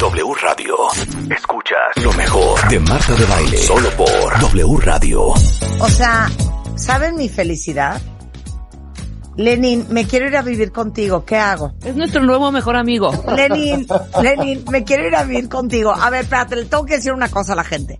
[0.00, 0.74] W Radio.
[1.30, 3.58] Escuchas lo mejor de Marta de Baile.
[3.58, 5.24] Solo por W Radio.
[5.78, 6.26] O sea,
[6.74, 8.00] ¿saben mi felicidad?
[9.36, 11.26] Lenin, me quiero ir a vivir contigo.
[11.26, 11.74] ¿Qué hago?
[11.84, 13.12] Es nuestro nuevo mejor amigo.
[13.36, 13.86] Lenin,
[14.22, 15.92] Lenin, me quiero ir a vivir contigo.
[15.92, 17.98] A ver, espérate, le tengo que decir una cosa a la gente.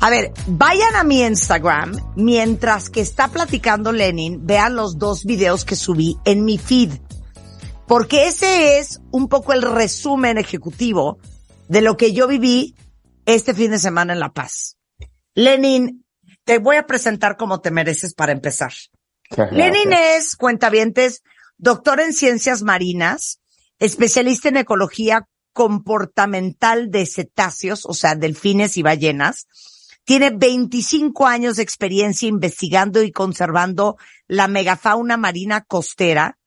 [0.00, 5.64] A ver, vayan a mi Instagram mientras que está platicando Lenin, vean los dos videos
[5.64, 6.90] que subí en mi feed.
[7.86, 11.18] Porque ese es un poco el resumen ejecutivo
[11.68, 12.74] de lo que yo viví
[13.26, 14.76] este fin de semana en La Paz.
[15.34, 16.04] Lenin,
[16.44, 18.72] te voy a presentar como te mereces para empezar.
[19.50, 21.22] Lenin es, cuentavientes,
[21.58, 23.40] doctor en ciencias marinas,
[23.78, 29.46] especialista en ecología comportamental de cetáceos, o sea, delfines y ballenas.
[30.04, 33.96] Tiene 25 años de experiencia investigando y conservando
[34.28, 36.38] la megafauna marina costera.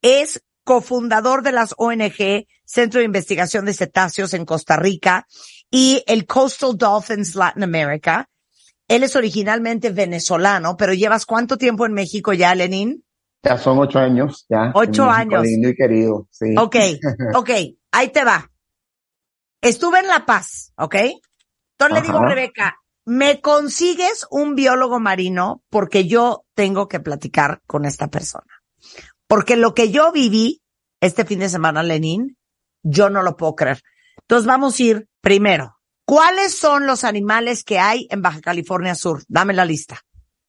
[0.00, 5.26] Es cofundador de las ONG Centro de Investigación de Cetáceos en Costa Rica
[5.70, 8.28] y el Coastal Dolphins Latin America.
[8.88, 13.04] Él es originalmente venezolano, pero llevas cuánto tiempo en México ya, Lenin?
[13.42, 14.72] Ya son ocho años, ya.
[14.74, 15.42] Ocho años.
[15.42, 16.54] Lindo y querido, sí.
[16.58, 16.76] Ok,
[17.34, 17.50] ok,
[17.92, 18.50] ahí te va.
[19.60, 20.96] Estuve en La Paz, ¿ok?
[21.78, 22.28] Entonces le digo a.
[22.28, 28.62] Rebeca, me consigues un biólogo marino porque yo tengo que platicar con esta persona.
[29.34, 30.62] Porque lo que yo viví
[31.00, 32.36] este fin de semana, Lenin,
[32.84, 33.80] yo no lo puedo creer.
[34.20, 35.74] Entonces vamos a ir primero.
[36.06, 39.24] ¿Cuáles son los animales que hay en Baja California Sur?
[39.26, 39.98] Dame la lista.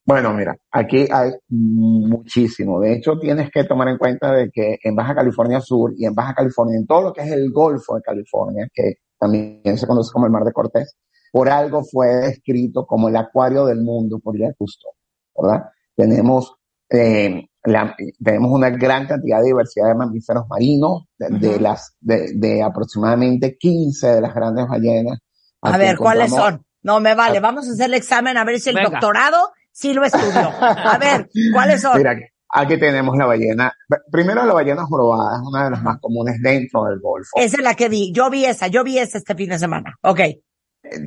[0.06, 2.80] Bueno, mira, aquí hay muchísimo.
[2.80, 6.14] De hecho, tienes que tomar en cuenta de que en Baja California Sur y en
[6.14, 10.12] Baja California, en todo lo que es el Golfo de California, que también se conoce
[10.14, 10.96] como el Mar de Cortés,
[11.32, 14.92] por algo fue descrito como el acuario del mundo por Jacques Cousteau,
[15.42, 15.72] ¿verdad?
[15.96, 16.54] Tenemos,
[16.88, 22.32] eh, la- tenemos una gran cantidad de diversidad de mamíferos marinos, de, de las, de,
[22.36, 25.20] de aproximadamente 15 de las grandes ballenas.
[25.62, 26.64] A ver, ¿cuáles son?
[26.84, 28.90] No me vale, vamos a hacer el examen a ver si el Venga.
[28.92, 30.52] doctorado sí lo estudió.
[30.62, 31.98] A ver, ¿cuáles son?
[31.98, 32.16] Mira,
[32.50, 33.74] aquí tenemos la ballena.
[34.12, 37.32] Primero, la ballena jorobada es una de las más comunes dentro del Golfo.
[37.38, 38.14] Esa es la que vi.
[38.14, 39.96] Yo vi esa, yo vi esa este fin de semana.
[40.04, 40.20] Ok.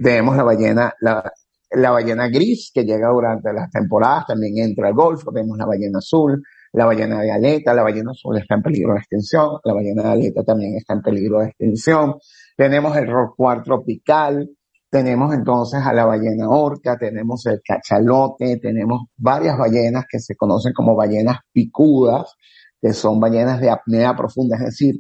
[0.03, 1.33] Tenemos la ballena, la,
[1.71, 5.31] la ballena gris que llega durante las temporadas, también entra al Golfo.
[5.33, 6.43] Tenemos la ballena azul,
[6.73, 7.75] la ballena de aleta.
[7.75, 9.59] La ballena azul está en peligro de extinción.
[9.65, 12.15] La ballena de aleta también está en peligro de extinción.
[12.57, 14.49] Tenemos el rorcual tropical.
[14.91, 20.73] Tenemos entonces a la ballena orca, tenemos el cachalote, tenemos varias ballenas que se conocen
[20.73, 22.37] como ballenas picudas,
[22.81, 24.95] que son ballenas de apnea profunda, es decir,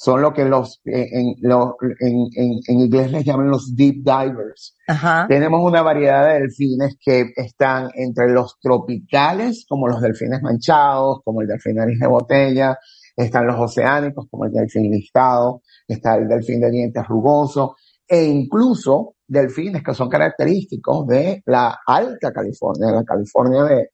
[0.00, 4.76] son lo que los, eh, en, en, en, en inglés les llaman los deep divers.
[4.86, 5.26] Ajá.
[5.28, 11.42] Tenemos una variedad de delfines que están entre los tropicales, como los delfines manchados, como
[11.42, 12.78] el delfín nariz de botella,
[13.16, 17.72] están los oceánicos, como el delfín listado, está el delfín de dientes rugosos,
[18.06, 23.90] e incluso delfines que son característicos de la alta California, de la California de,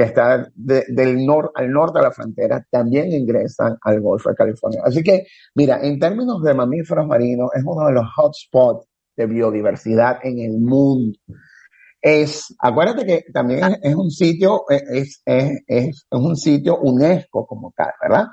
[0.00, 4.34] que está de- del nor, al norte de la frontera, también ingresan al Golfo de
[4.34, 4.80] California.
[4.82, 10.16] Así que, mira, en términos de mamíferos marinos, es uno de los hotspots de biodiversidad
[10.22, 11.18] en el mundo.
[12.00, 17.74] Es, acuérdate que también es, es un sitio, es, es, es, un sitio UNESCO como
[17.76, 18.24] tal, ¿verdad?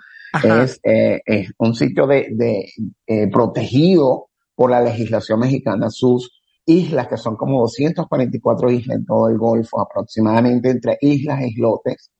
[0.64, 2.66] Es, eh, es un sitio de, de
[3.08, 6.37] eh, protegido por la legislación mexicana, sus
[6.68, 12.12] islas, que son como 244 islas en todo el Golfo, aproximadamente entre islas e islotes,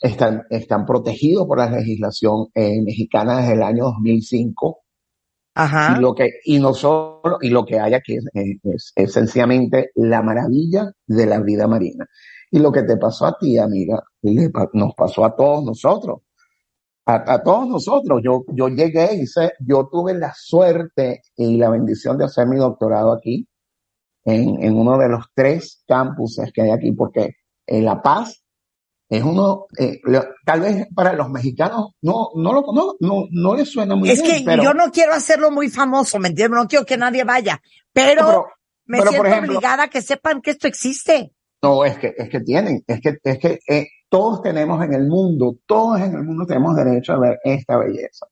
[0.00, 4.80] están, están protegidos por la legislación eh, mexicana desde el año 2005
[5.54, 5.96] Ajá.
[5.96, 8.24] y lo que y no solo y lo que hay aquí es,
[8.62, 12.06] es, es sencillamente la maravilla de la vida marina.
[12.50, 16.20] Y lo que te pasó a ti amiga le nos pasó a todos nosotros.
[17.06, 18.20] A, a todos nosotros.
[18.22, 22.56] Yo yo llegué y hice yo tuve la suerte y la bendición de hacer mi
[22.56, 23.47] doctorado aquí
[24.30, 28.42] en, en uno de los tres campuses que hay aquí porque en La Paz
[29.10, 33.54] es uno eh, lo- tal vez para los mexicanos no no lo no no, no
[33.54, 36.58] les suena muy Es bien que pero yo no quiero hacerlo muy famoso, ¿me entiendes?
[36.60, 37.60] No quiero que nadie vaya,
[37.92, 38.46] pero, pero-
[38.86, 41.32] me pero, siento por ejemplo- obligada a que sepan que esto existe.
[41.62, 45.06] No, es que, es que tienen, es que, es que eh, todos tenemos en el
[45.08, 48.26] mundo, todos en el mundo tenemos derecho a ver esta belleza.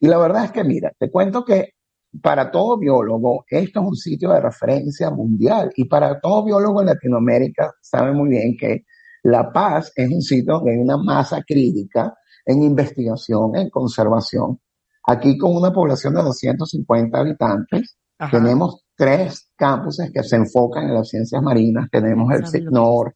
[0.00, 1.74] Y la verdad es que, mira, te cuento que
[2.20, 5.70] para todo biólogo, esto es un sitio de referencia mundial.
[5.76, 8.84] Y para todo biólogo en Latinoamérica, sabe muy bien que
[9.22, 12.14] La Paz es un sitio donde hay una masa crítica
[12.44, 14.60] en investigación, en conservación.
[15.06, 18.38] Aquí con una población de 250 habitantes, Ajá.
[18.38, 21.88] tenemos tres campuses que se enfocan en las ciencias marinas.
[21.90, 23.14] Tenemos el ¿Sabe lo que CICNOR,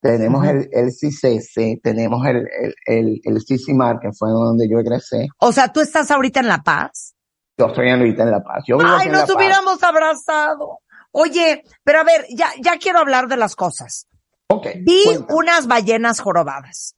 [0.00, 5.26] tenemos el, el CICESE, tenemos el, el, el, el CICIMAR, que fue donde yo egresé.
[5.40, 7.14] O sea, tú estás ahorita en La Paz.
[7.58, 8.62] Yo estoy en La Paz.
[8.66, 10.78] Yo vivo Ay, nos hubiéramos abrazado.
[11.10, 14.06] Oye, pero a ver, ya, ya quiero hablar de las cosas.
[14.48, 15.38] Ok, Vi cuéntame.
[15.38, 16.94] unas ballenas jorobadas.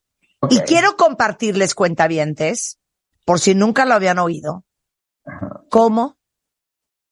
[0.49, 2.79] Y quiero compartirles, cuentavientes,
[3.25, 4.63] por si nunca lo habían oído,
[5.25, 5.61] Ajá.
[5.69, 6.17] cómo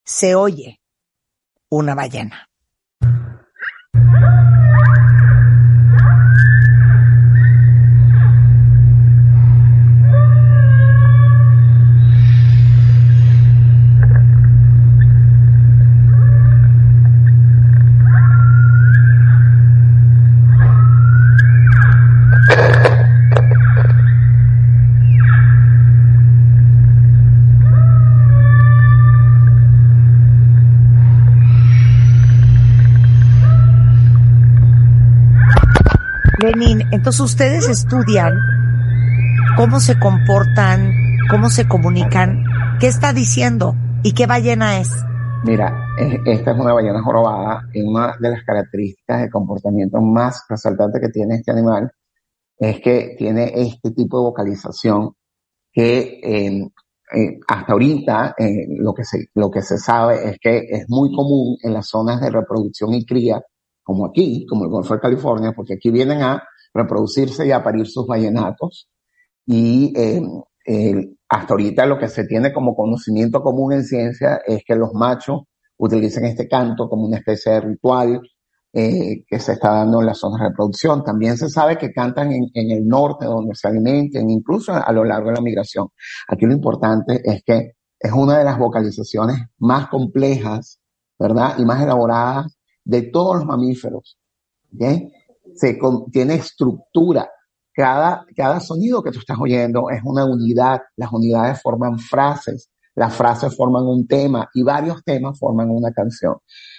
[0.04, 0.82] se oye
[1.70, 2.49] una ballena.
[36.62, 38.34] Entonces ustedes estudian
[39.56, 40.92] cómo se comportan,
[41.30, 42.44] cómo se comunican,
[42.80, 44.92] qué está diciendo y qué ballena es.
[45.46, 50.46] Mira, eh, esta es una ballena jorobada y una de las características de comportamiento más
[50.50, 51.90] resaltante que tiene este animal
[52.58, 55.14] es que tiene este tipo de vocalización
[55.72, 56.70] que eh,
[57.16, 58.36] eh, hasta ahorita
[58.80, 62.20] lo, que se, lo que se sabe es que es muy común en las zonas
[62.20, 63.42] de reproducción y cría,
[63.90, 66.44] como aquí, como el Golfo de California, porque aquí vienen a
[66.76, 68.88] reproducirse y a parir sus ballenatos.
[69.48, 70.22] Y eh,
[70.68, 70.94] eh,
[71.28, 75.42] hasta ahorita lo que se tiene como conocimiento común en ciencia es que los machos
[75.78, 78.22] utilizan este canto como una especie de ritual
[78.74, 81.04] eh, que se está dando en las zonas de reproducción.
[81.04, 85.04] También se sabe que cantan en, en el norte donde se alimenten, incluso a lo
[85.04, 85.88] largo de la migración.
[86.28, 90.80] Aquí lo importante es que es una de las vocalizaciones más complejas,
[91.18, 91.56] ¿verdad?
[91.58, 92.59] Y más elaboradas
[92.90, 94.18] de todos los mamíferos.
[94.74, 94.84] ¿ok?
[95.56, 97.30] Se con- tiene estructura.
[97.74, 100.82] Cada, cada sonido que tú estás oyendo es una unidad.
[100.98, 102.70] Las unidades forman frases.
[102.96, 106.36] Las frases forman un tema y varios temas forman una canción.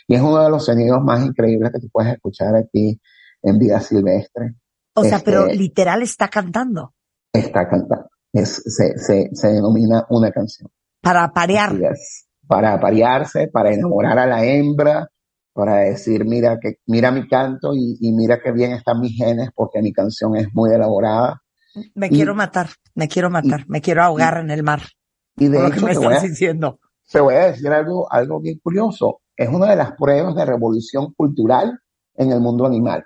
[0.06, 3.00] Y es uno de los sonidos más increíbles que tú puedes escuchar aquí
[3.42, 4.54] en vida silvestre.
[4.94, 6.92] O sea, Este- pero literal está cantando
[7.32, 8.08] Está cantando.
[8.32, 10.68] Es, se, se, se denomina una canción.
[11.00, 11.70] para parear.
[11.70, 12.26] Así es.
[12.46, 15.08] Para aparearse, para enamorar a la hembra,
[15.52, 19.50] para decir, mira que, mira mi canto y, y mira qué bien están mis genes
[19.54, 21.40] porque mi canción es muy elaborada.
[21.94, 24.82] Me Y- quiero matar, me quiero matar, me quiero ahogar en el mar.
[25.36, 26.78] Y de lo que hecho, me te voy, a, estás diciendo.
[27.10, 29.20] te voy a decir algo, algo bien curioso.
[29.36, 31.78] Es una de las pruebas de revolución cultural
[32.14, 33.04] en el mundo animal.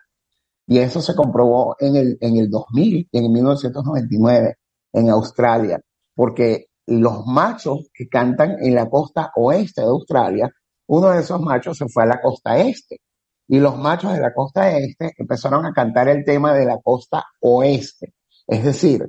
[0.66, 4.56] Y eso se comprobó en el, en el 2000 y en el 1999
[4.92, 5.80] en Australia,
[6.14, 10.50] porque los machos que cantan en la costa oeste de Australia,
[10.86, 13.00] uno de esos machos se fue a la costa este.
[13.48, 17.24] Y los machos de la costa este empezaron a cantar el tema de la costa
[17.40, 18.14] oeste.
[18.46, 19.06] Es decir,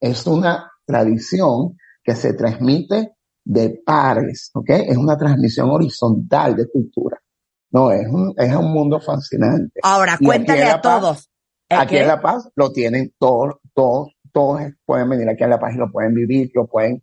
[0.00, 3.12] es una tradición que se transmite
[3.44, 4.70] de pares, ¿ok?
[4.70, 7.18] Es una transmisión horizontal de cultura.
[7.70, 9.80] No, es un, es un mundo fascinante.
[9.82, 11.30] Ahora, Y cuéntale a Paz- todos.
[11.68, 15.58] ¿El Aquí en La Paz lo tienen todos, todos, todos pueden venir aquí a La
[15.58, 17.02] Paz y lo pueden vivir, lo pueden,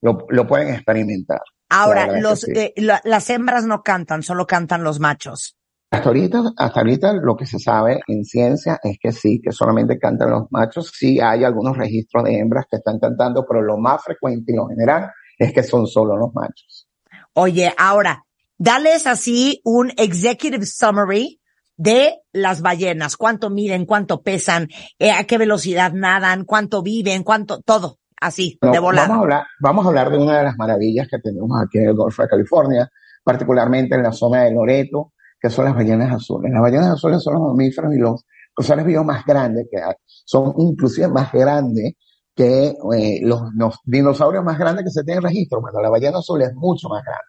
[0.00, 1.40] lo, lo pueden experimentar.
[1.72, 2.52] Ahora, La los, sí.
[2.54, 5.56] eh, la- las hembras no cantan, solo cantan los machos.
[5.90, 9.98] Hasta ahorita, hasta ahorita lo que se sabe en ciencia es que sí, que solamente
[9.98, 10.90] cantan los machos.
[10.96, 14.68] Sí hay algunos registros de hembras que están cantando, pero lo más frecuente y lo
[14.68, 16.88] general es que son solo los machos.
[17.34, 18.24] Oye, ahora,
[18.56, 21.40] dales así un executive summary
[21.76, 23.16] de las ballenas.
[23.18, 23.84] ¿Cuánto miden?
[23.84, 24.68] ¿Cuánto pesan?
[24.98, 26.44] eh, ¿A qué velocidad nadan?
[26.44, 27.22] ¿Cuánto viven?
[27.22, 27.60] ¿Cuánto?
[27.60, 27.98] Todo.
[28.22, 29.14] Así, No, de vamos, a volada.
[29.20, 32.22] hablar, vamos a hablar de una de las maravillas que tenemos aquí en el Golfo
[32.22, 32.88] de California,
[33.24, 36.52] particularmente en la zona de Loreto, que son las ballenas azules.
[36.52, 38.24] Las ballenas azules son los mamíferos y los,
[38.58, 39.94] seres vivos más grandes que hay.
[40.06, 41.94] Son inclusive más grandes
[42.34, 45.60] que eh, los, los dinosaurios más grandes que se tienen registro.
[45.60, 47.24] Bueno, la ballena azul es mucho más grande.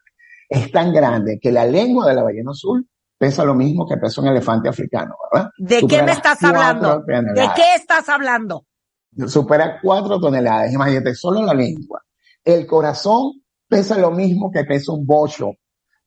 [0.48, 4.22] Es tan grande que la lengua de la ballena azul pesa lo mismo que pesa
[4.22, 5.50] un elefante africano, ¿verdad?
[5.58, 7.00] ¿De qué me estás hablando?
[7.00, 8.68] ¿De qué estás hablando?
[9.27, 10.74] Supera cuatro toneladas.
[10.74, 12.01] Imagínate, solo la lengua.
[12.43, 15.51] El corazón pesa lo mismo que pesa un bocho,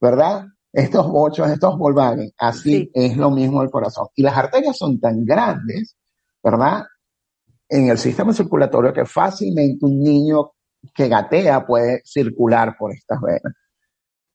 [0.01, 0.45] ¿verdad?
[0.73, 2.91] Estos bochos, estos Volkswagen, así Sí.
[2.95, 4.09] es lo mismo el corazón.
[4.15, 5.97] Y las arterias son tan grandes,
[6.43, 6.85] ¿verdad?
[7.69, 10.53] En el sistema circulatorio que fácilmente un niño
[10.95, 13.55] que gatea puede circular por estas venas.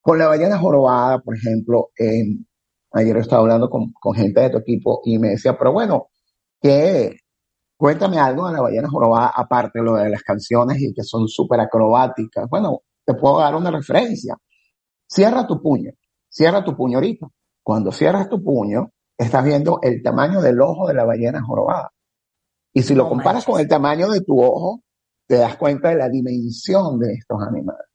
[0.01, 2.23] Con la ballena jorobada, por ejemplo, eh,
[2.93, 6.07] ayer estaba hablando con, con gente de tu equipo y me decía, pero bueno,
[6.59, 7.17] ¿qué,
[7.81, 11.27] Cuéntame algo de la ballena jorobada, aparte de lo de las canciones y que son
[11.27, 12.47] súper acrobáticas.
[12.47, 14.37] Bueno, te puedo dar una referencia.
[15.07, 15.89] Cierra tu puño,
[16.29, 17.25] cierra tu puño ahorita.
[17.63, 21.89] Cuando cierras tu puño, estás viendo el tamaño del ojo de la ballena jorobada.
[22.71, 24.83] Y si lo No comparas con el tamaño de tu ojo,
[25.27, 27.87] te das cuenta de la dimensión de estos animales.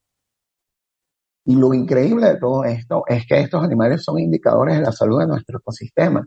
[1.44, 5.20] Y lo increíble de todo esto es que estos animales son indicadores de la salud
[5.20, 6.26] de nuestro ecosistema.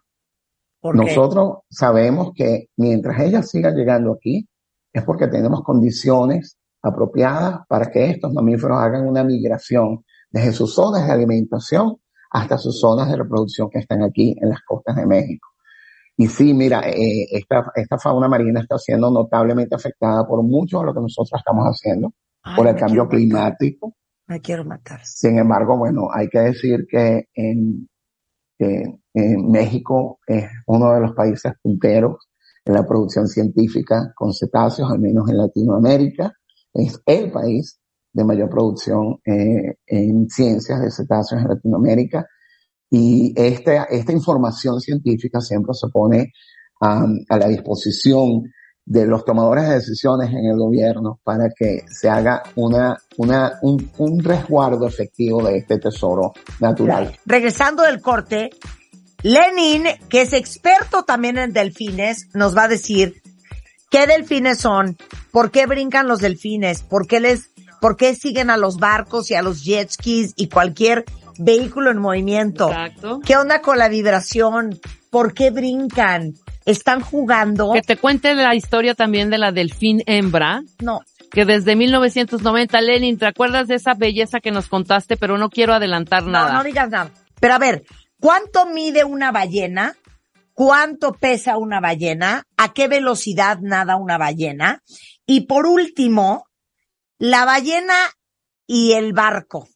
[0.82, 4.48] Nosotros sabemos que mientras ellas sigan llegando aquí,
[4.94, 11.06] es porque tenemos condiciones apropiadas para que estos mamíferos hagan una migración desde sus zonas
[11.06, 11.98] de alimentación
[12.32, 15.48] hasta sus zonas de reproducción que están aquí en las costas de México.
[16.16, 20.88] Y sí, mira, eh, esta, esta fauna marina está siendo notablemente afectada por mucho de
[20.88, 22.14] lo que nosotros estamos haciendo,
[22.56, 23.96] por el cambio climático.
[24.28, 25.00] Me quiero matar.
[25.06, 27.88] Sin embargo, bueno, hay que decir que en,
[29.14, 32.30] en México es uno de los países punteros
[32.66, 36.34] en la producción científica con cetáceos, al menos en Latinoamérica.
[36.74, 37.80] Es el país
[38.14, 42.26] de mayor producción eh, en ciencias de cetáceos en Latinoamérica.
[42.90, 46.32] Y esta, esta información científica siempre se pone
[46.82, 48.44] a la disposición
[48.90, 53.92] de los tomadores de decisiones en el gobierno para que se haga una, una, un,
[54.00, 57.16] un resguardo efectivo de este tesoro natural.
[57.24, 58.50] Regresando del corte,
[59.22, 63.22] Lenin, que es experto también en delfines, nos va a decir
[63.90, 64.98] qué delfines son,
[65.32, 69.36] por qué brincan los delfines, por qué les, por qué siguen a los barcos y
[69.36, 71.06] a los jet skis y cualquier
[71.38, 72.70] vehículo en movimiento.
[72.70, 73.20] Exacto.
[73.26, 74.80] ¿Qué onda con la vibración?
[75.10, 76.34] ¿Por qué brincan?
[76.66, 77.72] ¿Están jugando?
[77.74, 80.62] Que te cuente la historia también de la delfín hembra.
[80.80, 81.02] No.
[81.32, 85.18] Que desde 1990, Lenin, ¿te acuerdas de esa belleza que nos contaste?
[85.18, 86.50] Pero no quiero adelantar nada.
[86.50, 87.12] No, no digas nada.
[87.40, 87.84] Pero a ver,
[88.20, 89.96] ¿Cuánto mide una ballena?
[90.54, 92.44] ¿Cuánto pesa una ballena?
[92.58, 94.84] ¿A qué velocidad nada una ballena?
[95.26, 96.46] Y por último,
[97.18, 97.96] la ballena
[98.68, 99.70] y el barco,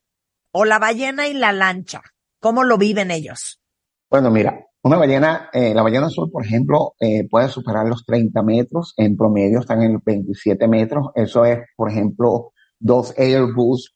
[0.51, 2.01] o la ballena y la lancha.
[2.39, 3.61] ¿Cómo lo viven ellos?
[4.09, 8.43] Bueno, mira, una ballena, eh, la ballena azul, por ejemplo, eh, puede superar los 30
[8.43, 11.07] metros, en promedio están en los 27 metros.
[11.15, 13.95] Eso es, por ejemplo, dos Airbus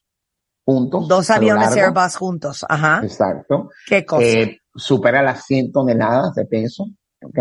[1.08, 3.00] Dos aviones Airbus juntos, ajá.
[3.02, 3.70] Exacto.
[3.86, 4.22] ¿Qué cosa?
[4.22, 6.84] Eh, supera las 100 toneladas de peso,
[7.22, 7.38] ¿ok?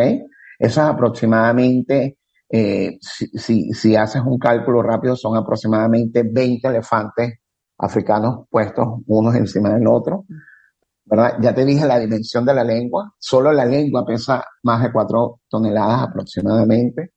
[0.58, 2.20] Eso es aproximadamente,
[2.50, 7.40] eh, si, si, si, haces un cálculo rápido, son aproximadamente 20 elefantes
[7.80, 10.26] africanos puestos unos encima del otro.
[11.04, 11.38] ¿verdad?
[11.42, 13.14] Ya te dije la dimensión de la lengua.
[13.18, 17.12] Solo la lengua pesa más de 4 toneladas aproximadamente.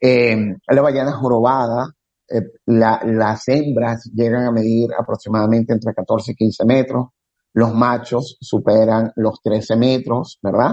[0.00, 1.86] Eh, la ballena jorobada
[2.34, 7.06] eh, las hembras llegan a medir aproximadamente entre 14 y 15 metros,
[7.52, 10.72] los machos superan los 13 metros, ¿verdad?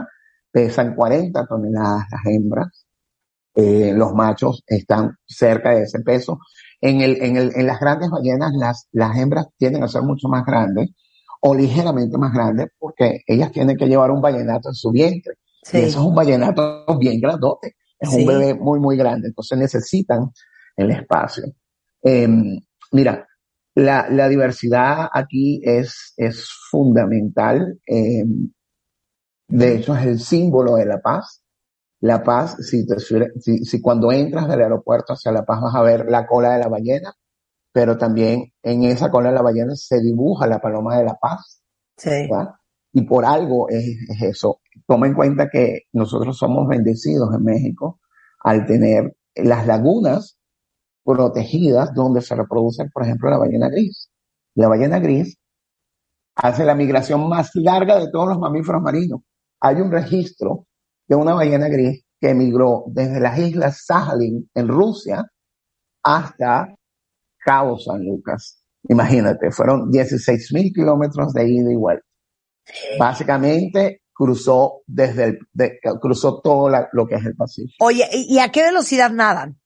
[0.51, 2.85] Pesan 40 toneladas las hembras,
[3.53, 6.39] eh, los machos están cerca de ese peso.
[6.79, 10.27] En, el, en, el, en las grandes ballenas, las, las hembras tienden a ser mucho
[10.27, 10.89] más grandes
[11.41, 15.35] o ligeramente más grandes porque ellas tienen que llevar un ballenato en su vientre.
[15.71, 17.75] Y eso es un ballenato bien grandote.
[17.99, 19.27] Es un bebé muy, muy grande.
[19.27, 20.31] Entonces necesitan
[20.75, 21.45] el espacio.
[22.01, 22.59] Em,
[22.91, 23.27] mira,
[23.75, 27.79] la, la, diversidad aquí es, es fundamental.
[27.85, 28.51] Em,
[29.47, 31.43] de hecho, es el símbolo de la paz.
[32.01, 35.83] La paz, si, te, si, si, cuando entras del aeropuerto hacia La Paz vas a
[35.83, 37.13] ver la cola de la ballena,
[37.71, 41.61] pero también en esa cola de la ballena se dibuja la paloma de la paz.
[41.97, 42.27] Sí.
[42.93, 44.61] Y por algo es, es, eso.
[44.87, 47.99] Toma en cuenta que nosotros somos bendecidos en México
[48.43, 50.39] al tener las lagunas
[51.03, 54.09] protegidas donde se reproduce, por ejemplo, la ballena gris.
[54.55, 55.37] La ballena gris
[56.35, 59.21] hace la migración más larga de todos los mamíferos marinos.
[59.59, 60.67] Hay un registro
[61.07, 65.25] de una ballena gris que emigró desde las islas Sajalin en Rusia
[66.03, 66.73] hasta
[67.37, 68.63] Cabo San Lucas.
[68.89, 72.05] Imagínate, fueron 16 mil kilómetros de ida y vuelta.
[72.99, 75.39] Básicamente cruzó desde el,
[75.99, 77.85] cruzó todo lo que es el Pacífico.
[77.85, 79.60] Oye, ¿y a qué velocidad nadan?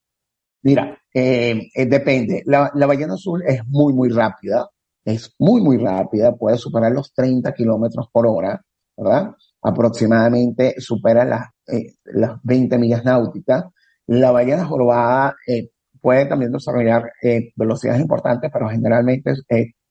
[0.65, 2.41] Mira, eh, eh, depende.
[2.47, 4.67] La, la, ballena azul es muy, muy rápida.
[5.05, 6.35] Es muy, muy rápida.
[6.35, 8.59] Puede superar los 30 kilómetros por hora,
[8.97, 9.29] ¿verdad?
[9.61, 13.65] Aproximadamente supera las, eh, las 20 millas náuticas.
[14.07, 15.69] La ballena jorobada eh,
[16.01, 19.33] puede también desarrollar eh, velocidades importantes, pero generalmente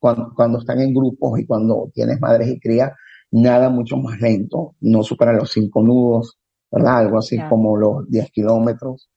[0.00, 2.90] cuando, cuando, están en grupos y cuando tienes madres y crías,
[3.30, 4.74] nada mucho más lento.
[4.80, 6.36] No supera los 5 nudos,
[6.68, 6.98] ¿verdad?
[6.98, 9.08] Algo así como los 10 kilómetros.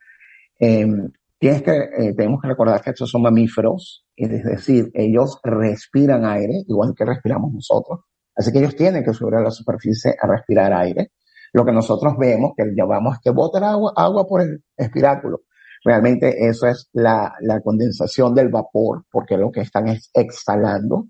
[0.60, 6.26] Em, Tienes que, eh, tenemos que recordar que estos son mamíferos, es decir, ellos respiran
[6.26, 8.00] aire, igual que respiramos nosotros.
[8.36, 11.12] Así que ellos tienen que subir a la superficie a respirar aire.
[11.54, 15.42] Lo que nosotros vemos, que llamamos que botan agua, agua por el espiráculo.
[15.84, 21.08] Realmente eso es la, la condensación del vapor, porque lo que están es exhalando.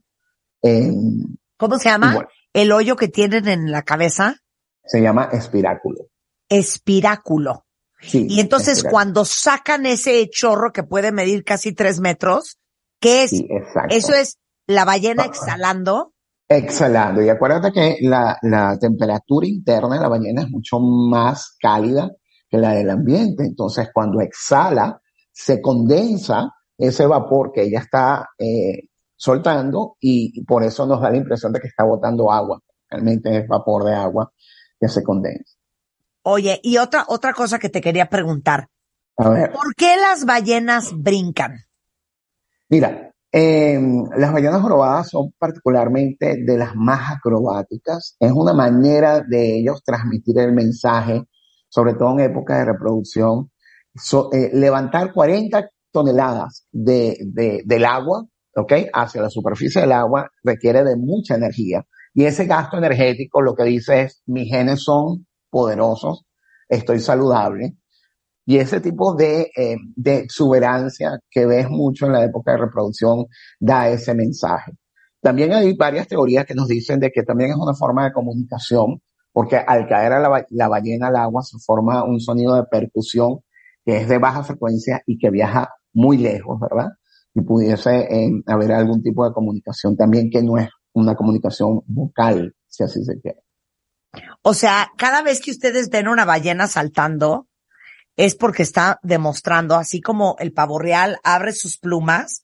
[1.58, 2.28] ¿Cómo se llama?
[2.54, 4.38] el hoyo que tienen en la cabeza.
[4.84, 6.08] Se llama espiráculo.
[6.50, 7.67] Espiráculo
[8.02, 12.58] y entonces cuando sacan ese chorro que puede medir casi tres metros,
[13.00, 13.32] ¿qué es?
[13.32, 13.96] Sí, exacto.
[13.96, 14.38] Eso es
[14.68, 16.14] la ballena exhalando.
[16.48, 17.22] Exhalando.
[17.22, 22.12] Y acuérdate que la, la temperatura interna de la ballena es mucho más cálida
[22.50, 23.44] que la del ambiente.
[23.44, 25.02] Entonces, cuando exhala,
[25.32, 31.18] se condensa ese vapor que ella está eh, soltando y por eso nos da la
[31.18, 32.62] impresión de que está botando agua.
[32.90, 34.32] Realmente es vapor de agua
[34.80, 35.57] que se condensa.
[36.30, 38.68] Oye, y otra, otra cosa que te quería preguntar.
[39.16, 41.54] ¿Por qué las ballenas brincan?
[42.68, 48.18] Mira, em, las ballenas jorobadas son particularmente de las más acrobáticas.
[48.20, 51.24] Es una manera de ellos transmitir el mensaje,
[51.70, 53.50] sobre todo en época de reproducción.
[54.34, 58.74] Eh, levantar 40 toneladas de, del agua, ¿ok?
[58.94, 61.86] Hacia la superficie del agua requiere de mucha energía.
[62.14, 66.26] Y ese gasto energético lo que dice es, mis genes son poderosos,
[66.70, 67.78] estoy saludable,
[68.46, 73.26] y ese tipo de, eh, de exuberancia que ves mucho en la época de reproducción
[73.60, 74.72] da ese mensaje.
[75.22, 79.02] También hay varias teorías que nos dicen de que también es una forma de comunicación,
[79.34, 83.40] porque al caer a la, la ballena al agua se forma un sonido de percusión
[83.86, 86.90] que es de baja frecuencia y que viaja muy lejos, ¿verdad?
[87.34, 92.56] Y pudiese eh, haber algún tipo de comunicación también que no es una comunicación vocal,
[92.68, 93.47] si así se quiere.
[94.42, 97.48] O sea, cada vez que ustedes ven una ballena saltando,
[98.16, 102.44] es porque está demostrando, así como el pavo real abre sus plumas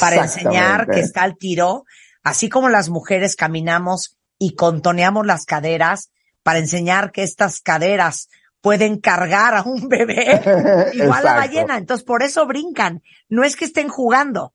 [0.00, 1.84] para enseñar que está al tiro,
[2.22, 6.10] así como las mujeres caminamos y contoneamos las caderas
[6.42, 8.28] para enseñar que estas caderas
[8.60, 10.40] pueden cargar a un bebé,
[10.94, 14.54] igual la ballena, entonces por eso brincan, no es que estén jugando.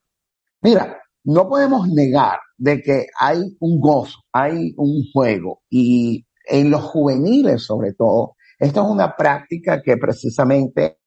[0.61, 6.81] Mira, no podemos negar de que hay un gozo, hay un juego y en los
[6.81, 10.99] juveniles sobre todo, esto es una práctica que precisamente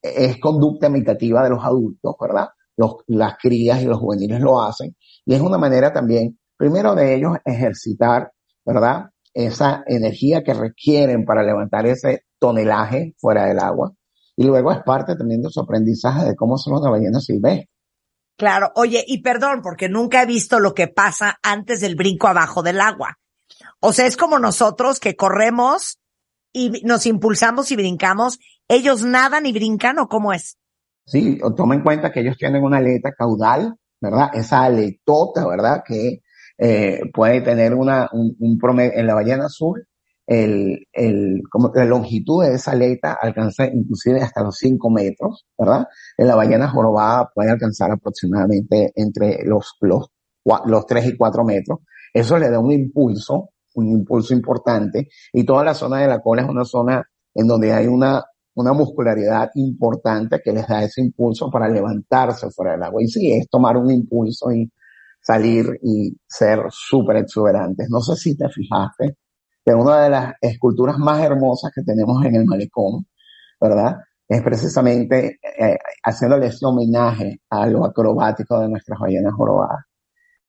[0.00, 2.48] es conducta imitativa de los adultos, ¿verdad?
[2.76, 4.96] Los, las crías y los juveniles lo hacen.
[5.24, 8.32] Y es una manera también, primero de ellos, ejercitar,
[8.64, 9.10] ¿verdad?
[9.32, 13.92] Esa energía que requieren para levantar ese tonelaje fuera del agua.
[14.36, 17.68] Y luego es parte también de su aprendizaje de cómo son las ballenas silvestres.
[18.36, 22.62] Claro, oye, y perdón, porque nunca he visto lo que pasa antes del brinco abajo
[22.62, 23.18] del agua.
[23.80, 25.98] O sea, es como nosotros que corremos
[26.52, 30.56] y nos impulsamos y brincamos, ¿ellos nadan y brincan o cómo es?
[31.06, 34.30] Sí, toma en cuenta que ellos tienen una aleta caudal, ¿verdad?
[34.32, 35.82] Esa aletota, ¿verdad?
[35.86, 36.20] Que
[36.56, 39.86] eh, puede tener una, un, promedio, en la ballena azul,
[40.26, 45.86] el, el, como la longitud de esa aleta alcanza inclusive hasta los 5 metros, ¿verdad?
[46.16, 50.10] En la ballena jorobada puede alcanzar aproximadamente entre los, los,
[50.66, 51.80] los 3 y 4 metros.
[52.14, 56.42] Eso le da un impulso un impulso importante y toda la zona de la cola
[56.42, 57.02] es una zona
[57.34, 58.22] en donde hay una,
[58.54, 63.02] una muscularidad importante que les da ese impulso para levantarse fuera del agua.
[63.02, 64.70] Y sí, es tomar un impulso y
[65.20, 67.88] salir y ser súper exuberantes.
[67.90, 69.16] No sé si te fijaste
[69.64, 73.06] que una de las esculturas más hermosas que tenemos en el malecón,
[73.60, 73.96] ¿verdad?
[74.28, 79.84] Es precisamente eh, haciéndole ese homenaje a lo acrobático de nuestras ballenas jorobadas.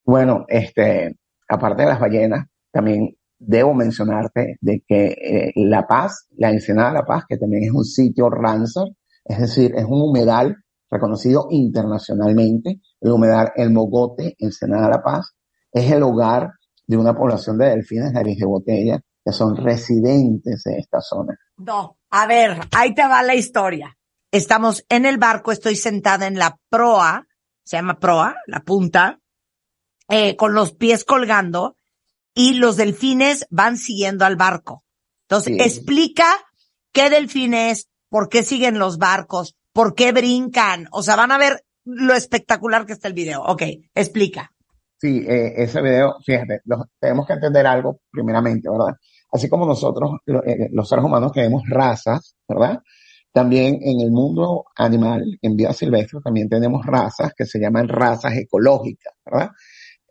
[0.03, 1.15] Bueno, este,
[1.47, 7.05] aparte de las ballenas, también debo mencionarte de que eh, La Paz, la Ensenada La
[7.05, 8.87] Paz, que también es un sitio Ramsar,
[9.23, 10.57] es decir, es un humedal
[10.89, 15.35] reconocido internacionalmente, el humedal El Mogote, Ensenada La Paz,
[15.71, 16.51] es el hogar
[16.87, 21.35] de una población de delfines nariz de botella que son residentes de esta zona.
[21.57, 23.97] No, a ver, ahí te va la historia.
[24.31, 27.25] Estamos en el barco, estoy sentada en la proa,
[27.63, 29.19] se llama proa, la punta,
[30.07, 31.77] eh, con los pies colgando,
[32.33, 34.83] y los delfines van siguiendo al barco.
[35.27, 36.25] Entonces, explica
[36.91, 40.87] qué delfines, por qué siguen los barcos, por qué brincan.
[40.91, 43.41] O sea, van a ver lo espectacular que está el video.
[43.43, 43.63] Ok,
[43.93, 44.51] explica.
[44.97, 46.61] Sí, eh, ese video, fíjate,
[46.99, 48.95] tenemos que entender algo primeramente, ¿verdad?
[49.31, 52.81] Así como nosotros, eh, los seres humanos, tenemos razas, ¿verdad?
[53.31, 58.33] También en el mundo animal, en vida silvestre, también tenemos razas que se llaman razas
[58.37, 59.51] ecológicas, ¿verdad?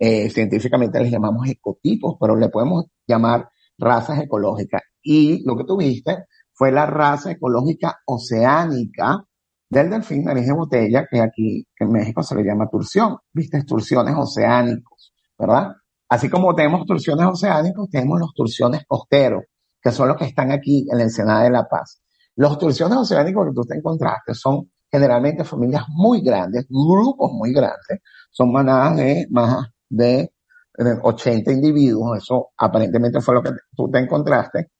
[0.07, 4.83] Eh, científicamente les llamamos ecotipos, pero le podemos llamar razas ecológicas.
[5.03, 9.25] Y lo que tuviste fue la raza ecológica oceánica
[9.71, 13.17] del delfín nariz de botella, que aquí en México se le llama turción.
[13.33, 15.73] Viste, turciones oceánicos, ¿verdad?
[16.11, 19.45] Así como tenemos turciones oceánicos, tenemos los turciones costeros,
[19.81, 22.03] que son los que están aquí en la Ensenada de La Paz.
[22.37, 28.01] Los turciones oceánicos que tú te encontraste son generalmente familias muy grandes, grupos muy grandes,
[28.31, 30.31] son manadas de más de
[30.77, 34.70] 80 individuos, eso aparentemente fue lo que tú te encontraste.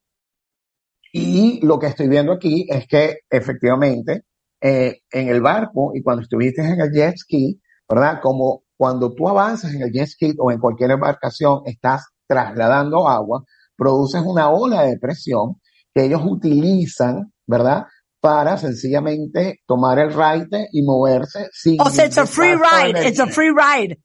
[1.13, 4.25] Y lo que estoy viendo aquí es que efectivamente
[4.61, 8.19] eh, en el barco y cuando estuviste en el jet ski, ¿verdad?
[8.21, 13.45] Como cuando tú avanzas en el jet ski o en cualquier embarcación, estás trasladando agua,
[13.77, 15.61] produces una ola de presión
[15.95, 17.85] que ellos utilizan, ¿verdad?
[18.21, 21.81] Para sencillamente tomar el ride y moverse sin.
[21.81, 23.99] O sea, it's a free ride, it's a free ride.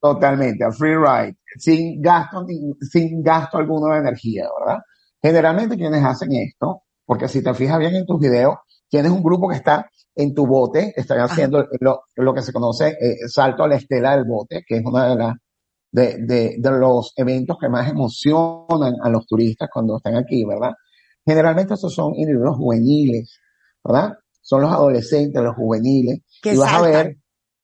[0.00, 2.46] Totalmente, a free ride, sin gasto,
[2.80, 4.78] sin gasto alguno de energía, ¿verdad?
[5.22, 8.54] Generalmente quienes hacen esto, porque si te fijas bien en tus videos,
[8.88, 12.88] tienes un grupo que está en tu bote, están haciendo lo, lo, que se conoce
[12.88, 15.34] eh, salto a la estela del bote, que es una de las
[15.92, 20.72] de, de, de, los eventos que más emocionan a los turistas cuando están aquí, ¿verdad?
[21.26, 23.38] Generalmente estos son individuos juveniles,
[23.84, 24.14] ¿verdad?
[24.40, 26.20] Son los adolescentes, los juveniles.
[26.42, 27.16] y vas a ver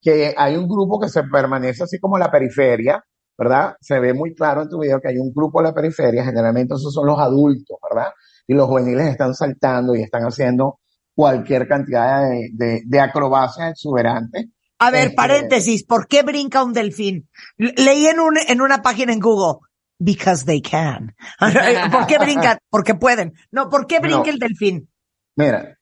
[0.07, 3.03] que hay un grupo que se permanece así como la periferia,
[3.37, 3.75] ¿verdad?
[3.81, 6.75] Se ve muy claro en tu video que hay un grupo en la periferia, generalmente
[6.75, 8.13] esos son los adultos, ¿verdad?
[8.47, 10.79] Y los juveniles están saltando y están haciendo
[11.13, 14.45] cualquier cantidad de, de, de acrobacias exuberantes.
[14.79, 17.27] A ver, este, paréntesis, ¿por qué brinca un delfín?
[17.57, 19.59] Leí en, un, en una página en Google,
[19.99, 21.17] because they can.
[21.91, 22.59] ¿Por qué brincan?
[22.69, 23.33] Porque pueden.
[23.51, 24.89] No, ¿por qué brinca no, el delfín?
[25.35, 25.77] Mira,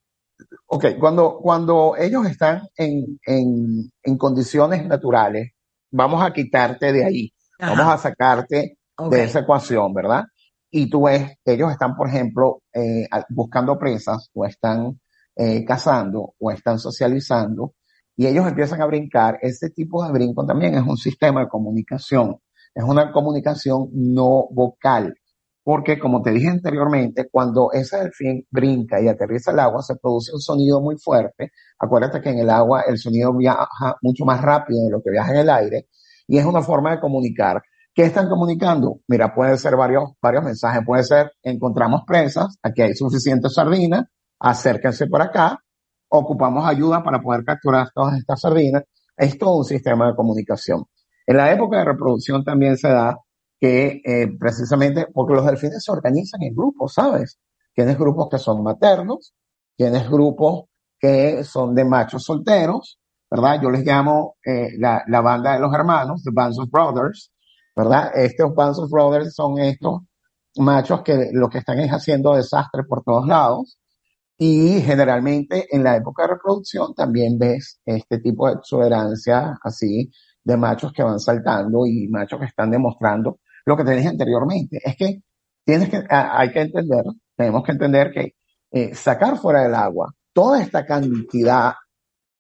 [0.76, 5.52] ok, cuando, cuando ellos están en, en, en condiciones naturales,
[5.90, 7.76] vamos a quitarte de ahí, Ajá.
[7.76, 9.20] vamos a sacarte okay.
[9.20, 10.26] de esa ecuación, ¿verdad?
[10.70, 15.00] Y tú ves, ellos están, por ejemplo, eh, buscando presas o están
[15.36, 17.74] eh, cazando o están socializando
[18.18, 19.40] y ellos empiezan a brincar.
[19.42, 22.38] Este tipo de brinco también es un sistema de comunicación,
[22.74, 25.16] es una comunicación no vocal.
[25.66, 30.32] Porque, como te dije anteriormente, cuando ese delfín brinca y aterriza el agua, se produce
[30.32, 31.54] un sonido muy fuerte.
[31.80, 35.32] Acuérdate que en el agua el sonido viaja mucho más rápido de lo que viaja
[35.32, 35.88] en el aire
[36.28, 37.64] y es una forma de comunicar.
[37.96, 39.00] ¿Qué están comunicando?
[39.08, 40.84] Mira, puede ser varios, varios mensajes.
[40.86, 44.08] Puede ser, encontramos presas, aquí hay suficiente sardina,
[44.40, 45.58] acérquense por acá,
[46.10, 48.84] ocupamos ayuda para poder capturar todas estas sardinas.
[49.18, 50.84] Es todo un sistema de comunicación.
[51.26, 53.18] En la época de reproducción también se da
[53.66, 57.40] que eh, precisamente porque los delfines se organizan en grupos, ¿sabes?
[57.74, 59.34] Tienes grupos que son maternos,
[59.76, 60.66] tienes grupos
[61.00, 63.00] que son de machos solteros,
[63.30, 63.60] ¿verdad?
[63.64, 67.32] Yo les llamo eh, la, la, banda de los hermanos, the Bands of Brothers,
[67.76, 68.12] ¿verdad?
[68.14, 70.02] Estos Bands of Brothers son estos
[70.58, 73.80] machos que lo que están es haciendo desastre por todos lados,
[74.38, 80.12] y generalmente en la época de reproducción también ves este tipo de exuberancia así
[80.44, 84.80] de machos que van saltando y machos que están demostrando lo que te dije anteriormente.
[84.84, 85.22] Es que
[85.66, 87.04] tienes que, hay que entender,
[87.36, 88.36] tenemos que entender que
[88.72, 91.74] eh, sacar fuera del agua toda esta cantidad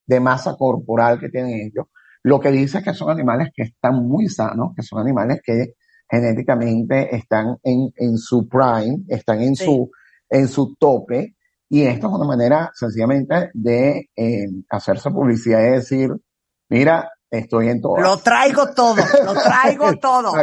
[0.05, 1.87] de masa corporal que tienen ellos,
[2.23, 5.73] lo que dice es que son animales que están muy sanos, que son animales que
[6.09, 9.65] genéticamente están en, en su prime, están en sí.
[9.65, 9.89] su,
[10.29, 11.35] en su tope,
[11.69, 16.09] y esto es una manera sencillamente de eh, hacerse publicidad y decir,
[16.69, 17.97] mira, estoy en todo.
[17.97, 20.33] Lo traigo todo, lo traigo todo.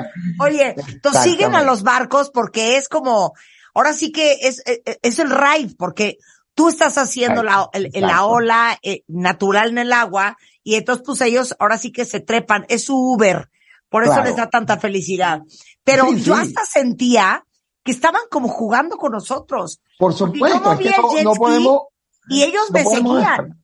[0.40, 3.32] Oye, tú siguen a los barcos porque es como,
[3.74, 4.62] ahora sí que es,
[5.02, 6.18] es el ride, porque
[6.54, 11.20] tú estás haciendo la, el, la ola eh, natural en el agua y entonces pues
[11.22, 13.48] ellos ahora sí que se trepan, es su Uber,
[13.88, 14.28] por eso claro.
[14.28, 15.42] les da tanta felicidad.
[15.84, 16.42] Pero sí, yo sí.
[16.42, 17.44] hasta sentía
[17.84, 19.80] que estaban como jugando con nosotros.
[19.98, 21.82] Por supuesto, es que no, no, podemos.
[22.28, 23.62] Y ellos no me seguían.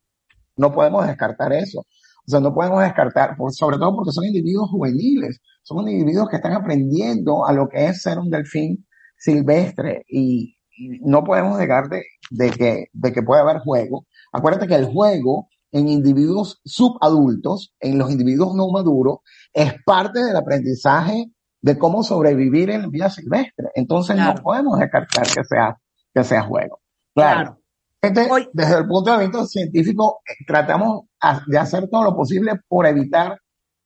[0.57, 1.87] No podemos descartar eso.
[2.29, 6.37] O sea, no podemos descartar, por, sobre todo porque son individuos juveniles, son individuos que
[6.37, 8.87] están aprendiendo a lo que es ser un delfín
[9.17, 14.05] silvestre y, y no podemos negar de, de, que, de que puede haber juego.
[14.31, 19.21] Acuérdate que el juego en individuos subadultos, en los individuos no maduros,
[19.55, 23.69] es parte del aprendizaje de cómo sobrevivir en vida silvestre.
[23.75, 24.35] Entonces claro.
[24.35, 25.79] no podemos descartar que sea,
[26.15, 26.81] que sea juego.
[27.15, 27.41] Claro.
[27.41, 27.61] claro.
[28.03, 31.08] Entonces, Hoy, desde el punto de vista científico, eh, tratamos
[31.47, 33.39] de hacer todo lo posible por evitar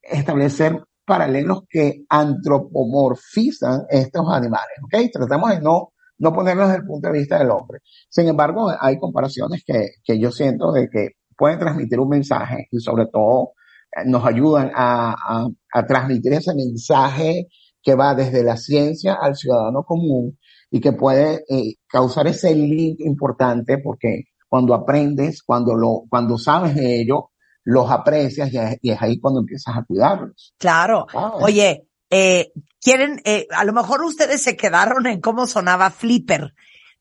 [0.03, 5.11] establecer paralelos que antropomorfizan estos animales, ¿ok?
[5.13, 7.81] Tratamos de no, no ponerlos desde el punto de vista del hombre.
[8.09, 12.79] Sin embargo, hay comparaciones que, que yo siento de que pueden transmitir un mensaje y
[12.79, 13.53] sobre todo
[13.97, 17.49] eh, nos ayudan a, a, a transmitir ese mensaje
[17.83, 20.39] que va desde la ciencia al ciudadano común
[20.71, 26.75] y que puede eh, causar ese link importante porque cuando aprendes, cuando lo, cuando sabes
[26.75, 27.31] de ello,
[27.65, 30.53] los aprecias y es, y es ahí cuando empiezas a cuidarlos.
[30.59, 31.07] Claro.
[31.15, 36.53] Ah, Oye, eh, quieren, eh, a lo mejor ustedes se quedaron en cómo sonaba Flipper.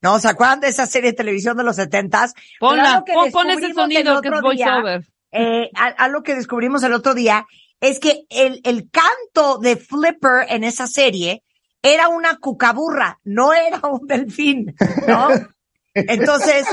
[0.01, 0.17] ¿No?
[0.19, 2.33] ¿Se acuerdan de esa serie de televisión de los setentas?
[2.57, 5.05] Ponla, pon, pon ese sonido que es voiceover.
[5.33, 7.45] Eh, algo que descubrimos el otro día
[7.81, 11.43] es que el, el canto de Flipper en esa serie
[11.81, 14.73] era una cucaburra, no era un delfín,
[15.05, 15.27] ¿no?
[15.93, 16.67] Entonces,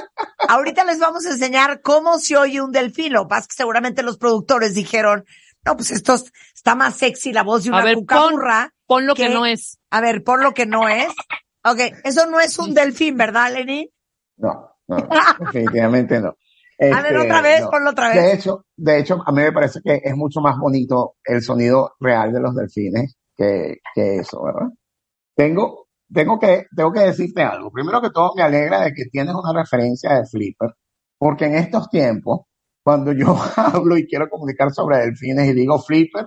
[0.48, 3.12] ahorita les vamos a enseñar cómo se oye un delfín.
[3.12, 5.24] Lo que pasa es que seguramente los productores dijeron,
[5.66, 8.72] No, pues esto es- está más sexy la voz de una A ver, cucamurra.
[8.86, 9.78] Pon lo que no es.
[9.90, 11.08] A ver, por lo que no es.
[11.64, 13.90] Ok, eso no es un delfín, ¿verdad, Lenny?
[14.38, 14.96] No, no,
[15.40, 16.28] definitivamente no.
[16.80, 17.70] A ver, Este, otra vez, no.
[17.70, 18.34] ponlo otra De vez.
[18.38, 22.32] hecho, de hecho, a mí me parece que es mucho más bonito el sonido real
[22.32, 24.68] de los delfines que, que eso, ¿verdad?
[25.34, 27.70] Tengo, tengo que, tengo que decirte algo.
[27.70, 30.70] Primero que todo, me alegra de que tienes una referencia de Flipper,
[31.18, 32.40] porque en estos tiempos,
[32.82, 36.26] cuando yo hablo y quiero comunicar sobre delfines y digo Flipper,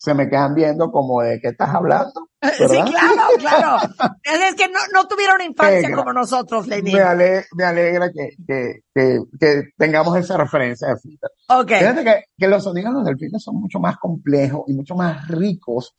[0.00, 2.28] se me quedan viendo como de qué estás hablando.
[2.40, 2.86] Sí, ¿verdad?
[2.86, 3.76] claro, claro.
[4.22, 6.92] Es que no, no tuvieron infancia como nosotros, Lenny.
[6.92, 11.30] Me, ale- me alegra que, que, que, que tengamos esa referencia de Flipper.
[11.48, 11.68] Ok.
[11.80, 15.26] Fíjate que, que los sonidos de los delfines son mucho más complejos y mucho más
[15.26, 15.96] ricos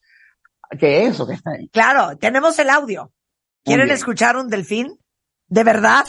[0.79, 1.67] que eso que está ahí.
[1.67, 3.11] Claro, tenemos el audio.
[3.63, 4.97] ¿Quieren escuchar un delfín?
[5.47, 6.05] ¿De verdad?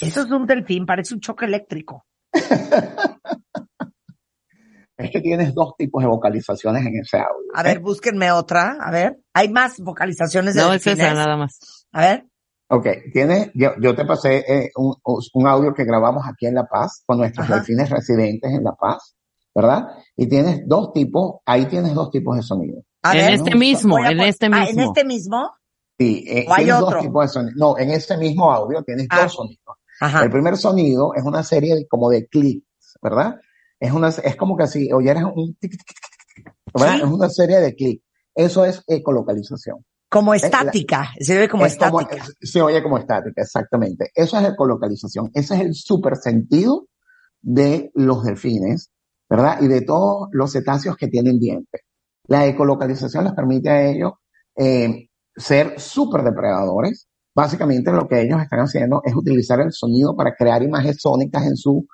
[0.00, 2.06] Eso es un delfín, parece un choque eléctrico.
[4.98, 7.50] Es que tienes dos tipos de vocalizaciones en ese audio.
[7.52, 8.78] A ver, búsquenme otra.
[8.80, 11.06] A ver, hay más vocalizaciones de No es delfines.
[11.06, 11.86] esa, nada más.
[11.92, 12.24] A ver.
[12.68, 14.94] Ok, tienes, yo, yo te pasé eh, un,
[15.34, 17.56] un audio que grabamos aquí en La Paz con nuestros Ajá.
[17.56, 19.14] delfines residentes en La Paz,
[19.54, 19.86] ¿verdad?
[20.16, 22.82] Y tienes dos tipos, ahí tienes dos tipos de sonido.
[23.04, 23.34] En ver.
[23.34, 24.68] este no, mismo, Voy a en este Ah, mismo.
[24.82, 25.50] en este mismo.
[25.98, 26.90] Sí, eh, ¿O hay otro?
[26.90, 27.54] dos tipos de sonido.
[27.56, 29.22] No, en ese mismo audio tienes Ah.
[29.22, 29.76] dos sonidos.
[30.00, 30.24] Ajá.
[30.24, 33.36] El primer sonido es una serie de, como de clics, ¿verdad?
[33.78, 35.96] Es una, es como que si oyeras un tic, tic, tic,
[36.34, 36.96] tic, ¿verdad?
[36.96, 37.02] Sí.
[37.02, 38.02] Es una serie de clics.
[38.34, 39.84] Eso es ecolocalización.
[40.08, 41.10] Como estática.
[41.18, 42.26] Se ve como Es como- estática.
[42.40, 44.10] se oye como estática, exactamente.
[44.14, 45.30] Eso es ecolocalización.
[45.34, 46.86] Ese es el super sentido
[47.42, 48.90] de los delfines,
[49.28, 49.58] ¿verdad?
[49.60, 51.80] Y de todos los cetáceos que tienen dientes.
[52.28, 54.12] La ecolocalización les permite a ellos
[54.56, 57.08] eh, ser súper depredadores.
[57.34, 61.56] Básicamente lo que ellos están haciendo es utilizar el sonido para crear imágenes sónicas en
[61.56, 61.86] su,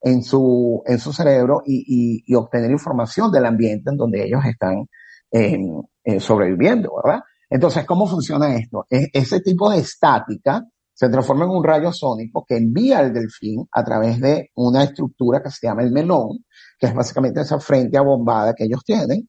[0.00, 4.40] en su, en su cerebro y, y- y obtener información del ambiente en donde ellos
[4.44, 4.88] están
[5.30, 5.58] eh,
[6.04, 7.20] eh, sobreviviendo, ¿verdad?
[7.50, 8.86] Entonces, ¿cómo funciona esto?
[8.88, 13.66] Es- ese tipo de estática se transforma en un rayo sónico que envía al delfín
[13.72, 16.44] a través de una estructura que se llama el melón,
[16.78, 19.28] que es básicamente esa frente abombada que ellos tienen.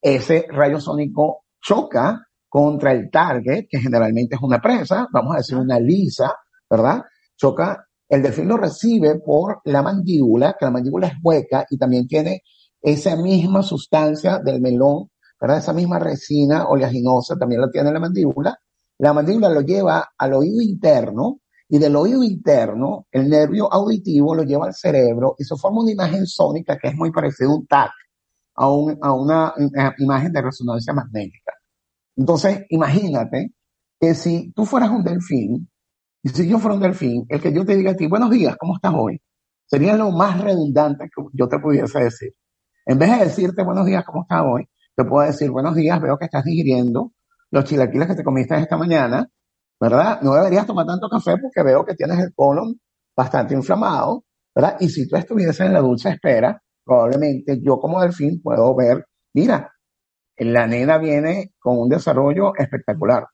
[0.00, 5.56] Ese rayo sónico choca contra el target, que generalmente es una presa, vamos a decir
[5.56, 6.32] una lisa,
[6.68, 7.02] ¿verdad?
[7.36, 12.06] Choca, el delfín lo recibe por la mandíbula, que la mandíbula es hueca y también
[12.08, 12.42] tiene
[12.80, 15.58] esa misma sustancia del melón, ¿verdad?
[15.58, 18.58] Esa misma resina oleaginosa también la tiene la mandíbula.
[18.98, 24.42] La mandíbula lo lleva al oído interno y del oído interno el nervio auditivo lo
[24.42, 27.66] lleva al cerebro y se forma una imagen sónica que es muy parecida a un
[27.66, 27.92] TAC,
[28.56, 31.52] a, un- a una, eh, imagen de resonancia magnética.
[32.16, 33.52] Entonces, imagínate
[34.00, 35.68] que si tú fueras un delfín,
[36.22, 38.56] y si yo fuera un delfín, el que yo te diga a ti, buenos días,
[38.58, 39.20] ¿cómo estás hoy?
[39.66, 42.34] Sería lo más redundante que yo te pudiese decir.
[42.86, 44.68] En vez de decirte buenos días, ¿cómo estás hoy?
[44.98, 47.12] Te puedo decir buenos días, veo que estás digiriendo
[47.52, 49.30] los chilaquiles que te comiste esta mañana,
[49.80, 50.20] ¿verdad?
[50.22, 52.80] No deberías tomar tanto café porque veo que tienes el colon
[53.16, 54.76] bastante inflamado, ¿verdad?
[54.80, 59.72] Y si tú estuvieses en la dulce espera, probablemente yo como delfín puedo ver, mira,
[60.36, 63.24] la nena viene con un desarrollo espectacular.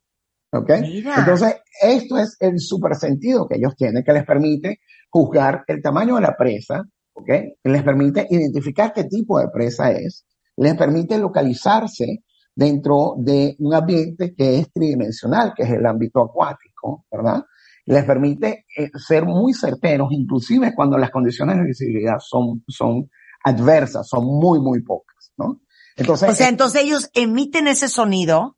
[0.53, 0.71] ¿Ok?
[0.83, 1.15] Mira.
[1.17, 6.17] Entonces, esto es el super sentido que ellos tienen, que les permite juzgar el tamaño
[6.17, 6.83] de la presa,
[7.15, 7.27] ¿ok?
[7.27, 13.75] Que les permite identificar qué tipo de presa es, les permite localizarse dentro de un
[13.75, 17.43] ambiente que es tridimensional, que es el ámbito acuático, ¿verdad?
[17.87, 23.11] Les permite eh, ser muy certeros, inclusive cuando las condiciones de visibilidad son, son
[23.43, 25.61] adversas, son muy, muy pocas, ¿no?
[25.97, 28.57] Entonces, O sea, entonces ellos emiten ese sonido,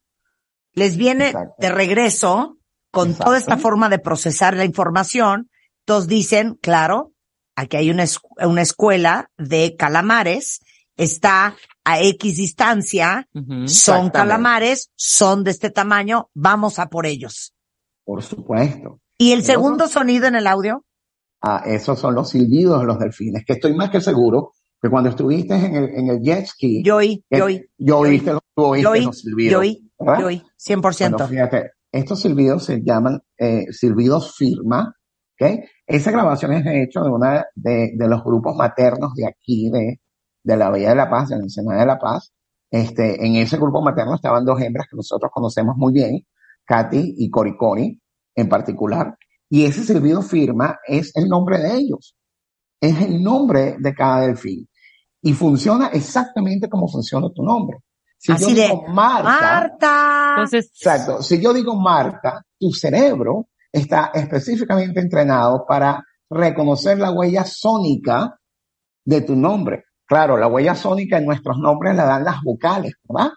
[0.72, 1.54] les viene Exacto.
[1.58, 2.58] de regreso
[2.90, 3.24] con Exacto.
[3.24, 5.50] toda esta forma de procesar la información.
[5.80, 7.12] Entonces dicen, claro,
[7.56, 8.04] aquí hay una,
[8.46, 10.60] una escuela de calamares,
[10.96, 11.56] está
[11.88, 13.28] a X distancia,
[13.66, 17.54] son calamares, son de este tamaño, vamos a por ellos.
[18.04, 19.00] por supuesto.
[19.18, 20.84] ¿Y el segundo no- sonido en el audio?
[21.40, 25.10] Ah, esos son los silbidos de los delfines, que estoy más que seguro que cuando
[25.10, 28.90] estuviste en el, en el jet ski, Yo oí, yo oí, yo oíste, oíste yo
[28.90, 29.52] oí, los silbidos.
[29.52, 31.10] yo oí, yo oí, 100%.
[31.12, 34.92] Bueno, fíjate, estos silbidos se llaman eh, silbidos firma,
[35.40, 35.60] ¿ok?
[35.86, 40.00] Esa grabación es de hecho de una de, de los grupos maternos de aquí, de,
[40.46, 42.32] de la Bahía de la Paz, de la Ensenada de la Paz.
[42.70, 46.24] Este, en ese grupo materno estaban dos hembras que nosotros conocemos muy bien,
[46.64, 48.00] Katy y Coricori
[48.34, 49.16] en particular.
[49.48, 52.16] Y ese silbido firma es el nombre de ellos.
[52.80, 54.68] Es el nombre de cada delfín.
[55.22, 57.78] Y funciona exactamente como funciona tu nombre.
[58.18, 60.30] Si Así yo de, digo Marta, Marta.
[60.30, 61.22] Entonces, Exacto.
[61.22, 68.38] Si yo digo Marta, tu cerebro está específicamente entrenado para reconocer la huella sónica
[69.04, 69.84] de tu nombre.
[70.06, 73.30] Claro, la huella sónica en nuestros nombres la dan las vocales, ¿verdad?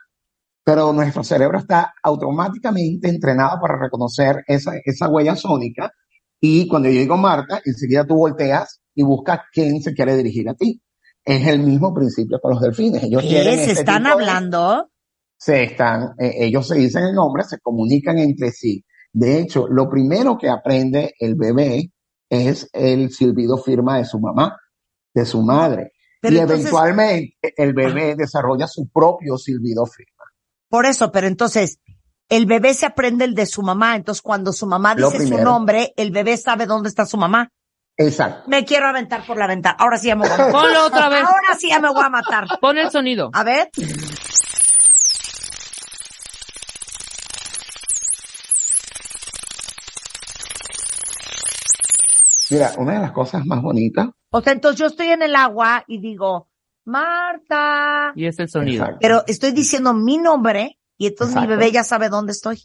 [0.63, 5.91] Pero nuestro cerebro está automáticamente entrenado para reconocer esa, esa huella sónica
[6.39, 10.53] y cuando yo digo Marta, enseguida tú volteas y buscas quién se quiere dirigir a
[10.53, 10.82] ti.
[11.25, 13.03] Es el mismo principio con los delfines.
[13.03, 14.89] Ellos ¿Se este están de- hablando?
[15.38, 18.84] se están, eh, ellos se dicen el nombre, se comunican entre sí.
[19.12, 21.91] De hecho, lo primero que aprende el bebé
[22.29, 24.55] es el silbido firma de su mamá,
[25.13, 25.93] de su madre.
[26.21, 30.25] Pero y entonces- eventualmente el bebé desarrolla su propio silbido firma.
[30.69, 31.79] Por eso, pero entonces,
[32.29, 35.93] el bebé se aprende el de su mamá, entonces cuando su mamá dice su nombre,
[35.97, 37.49] el bebé sabe dónde está su mamá.
[37.97, 38.49] Exacto.
[38.49, 39.75] Me quiero aventar por la ventana.
[39.79, 40.51] Ahora sí ya me voy a matar.
[40.53, 41.21] Ponlo otra vez.
[41.23, 42.47] Ahora sí ya me voy a matar.
[42.62, 43.29] Pon el sonido.
[43.34, 43.69] A ver.
[52.49, 55.84] Mira, una de las cosas más bonitas, O sea, entonces yo estoy en el agua
[55.88, 56.48] y digo,
[56.86, 58.12] Marta.
[58.15, 58.84] Y es el sonido.
[58.84, 59.00] Exacto.
[59.02, 62.60] Pero estoy diciendo mi nombre y entonces mi bebé ya sabe dónde estoy.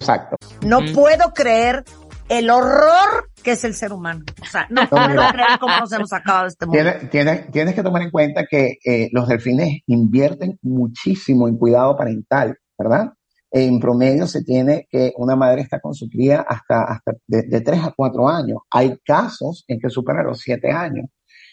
[0.00, 0.36] exacto.
[0.64, 0.92] No Mm.
[0.94, 1.82] puedo creer
[2.28, 4.24] el horror que es el ser humano.
[4.40, 5.32] O sea, no puedo mira.
[5.32, 6.80] creer cómo nos hemos sacado de este mundo.
[6.82, 11.96] Tienes, tienes, tienes que tomar en cuenta que eh, los delfines invierten muchísimo en cuidado
[11.96, 13.12] parental, ¿verdad?
[13.50, 17.60] En promedio se tiene que una madre está con su cría hasta, hasta de, de
[17.60, 18.58] 3 a 4 años.
[18.70, 21.06] Hay casos en que superan los 7 años.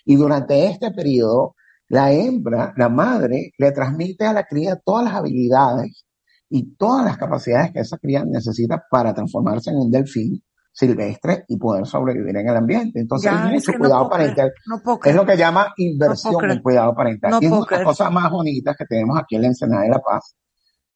[0.06, 1.56] Y durante este periodo,
[1.88, 6.06] la hembra, la madre, le transmite a la cría todas las habilidades
[6.50, 11.58] y todas las capacidades que esa cría necesita para transformarse en un delfín silvestre y
[11.58, 13.00] poder sobrevivir en el ambiente.
[13.00, 14.52] Entonces Ya, hay mucho no cuidado parental.
[14.68, 17.40] No Es lo que llama inversión No en cuidado parental.
[17.42, 19.90] Y es una de las cosas más bonitas que tenemos aquí en la Ensenada de
[19.90, 20.36] La Paz.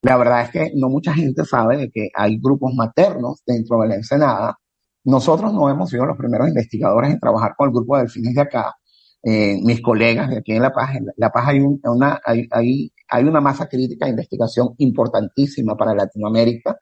[0.02, 3.88] La verdad es que no mucha gente sabe de que hay grupos maternos dentro de
[3.90, 4.56] la Ensenada.
[5.04, 8.42] Nosotros no hemos sido los primeros investigadores en trabajar con el grupo de delfines de
[8.42, 8.76] acá.
[9.24, 12.48] Eh, mis colegas de aquí en La Paz, en La Paz hay, un- una, hay,
[12.52, 16.78] hay, hay una masa crítica de investigación importantísima para Latinoamérica.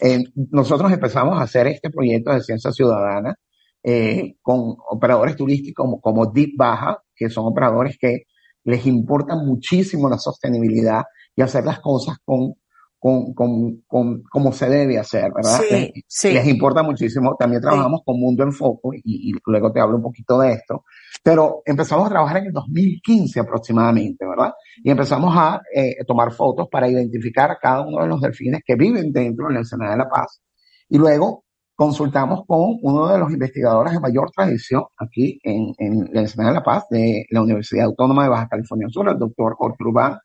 [0.00, 3.34] Eh, nosotros empezamos a hacer este proyecto de ciencia ciudadana
[3.82, 8.24] eh, con operadores turísticos como, como Deep Baja, que son operadores que
[8.64, 11.04] les importa muchísimo la sostenibilidad
[11.38, 12.54] y hacer las cosas con,
[12.98, 15.60] con, con, con como se debe hacer, ¿verdad?
[15.60, 16.32] Sí, les, sí.
[16.32, 17.36] les importa muchísimo.
[17.38, 20.82] También trabajamos con Mundo en Foco y, y luego te hablo un poquito de esto.
[21.22, 24.52] Pero empezamos a trabajar en el 2015 aproximadamente, ¿verdad?
[24.82, 28.74] Y empezamos a eh, tomar fotos para identificar a cada uno de los delfines que
[28.74, 30.42] viven dentro de la Ensenada de la Paz.
[30.88, 31.44] Y luego
[31.76, 36.54] consultamos con uno de los investigadores de mayor tradición aquí en, en la Ensenada de
[36.56, 40.18] la Paz de la Universidad Autónoma de Baja California Sur, el doctor Jorge Urbán.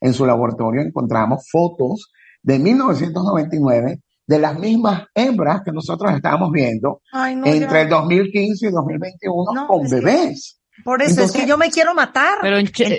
[0.00, 2.10] En su laboratorio encontramos fotos
[2.42, 8.68] de 1999 de las mismas hembras que nosotros estábamos viendo Ay, no, entre el 2015
[8.68, 10.56] y 2021 No, con es que- bebés.
[10.84, 12.38] Por eso Entonces- es que yo me quiero matar.
[12.40, 12.98] Pero entiende,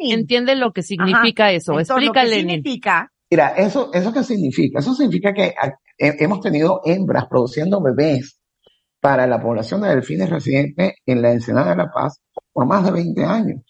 [0.00, 1.72] entiende lo que significa eso.
[1.72, 4.80] Entonces, lo Explica, que significa, Mira, eso, ¿eso qué significa?
[4.80, 5.54] Eso significa que
[5.98, 8.40] he- hemos tenido hembras produciendo bebés
[8.98, 12.20] para la población de delfines residentes en la Ensenada de la Paz
[12.52, 13.60] por más de 20 años,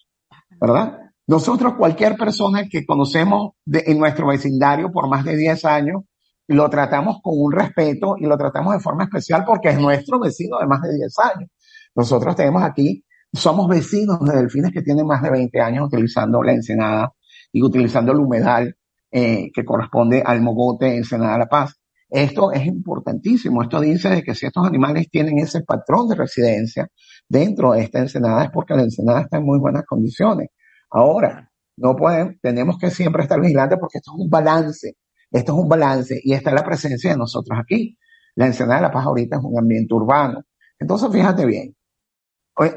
[0.58, 0.96] ¿verdad?
[1.30, 6.02] Nosotros, cualquier persona que conocemos de- en nuestro vecindario por más de 10 años,
[6.48, 10.58] lo tratamos con un respeto y lo tratamos de forma especial porque es nuestro vecino
[10.58, 11.48] de más de 10 años.
[11.94, 16.52] Nosotros tenemos aquí, somos vecinos de delfines que tienen más de 20 años utilizando la
[16.52, 17.12] Ensenada
[17.52, 18.74] y utilizando el humedal
[19.12, 21.76] eh, que corresponde al mogote Ensenada La Paz.
[22.08, 23.62] Esto es importantísimo.
[23.62, 26.88] Esto dice de que si estos animales tienen ese patrón de residencia
[27.28, 30.48] dentro de esta ensenada es porque la ensenada está en muy buenas condiciones.
[30.90, 34.96] Ahora, no pueden, tenemos que siempre estar vigilantes porque esto es un balance.
[35.30, 37.96] Esto es un balance y está la presencia de nosotros aquí.
[38.34, 40.42] La ensenada de La Paz ahorita es un ambiente urbano.
[40.78, 41.74] Entonces, fíjate bien.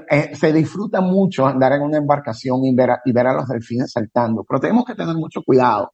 [0.09, 3.47] Eh, se disfruta mucho andar en una embarcación y ver, a, y ver a los
[3.47, 5.91] delfines saltando, pero tenemos que tener mucho cuidado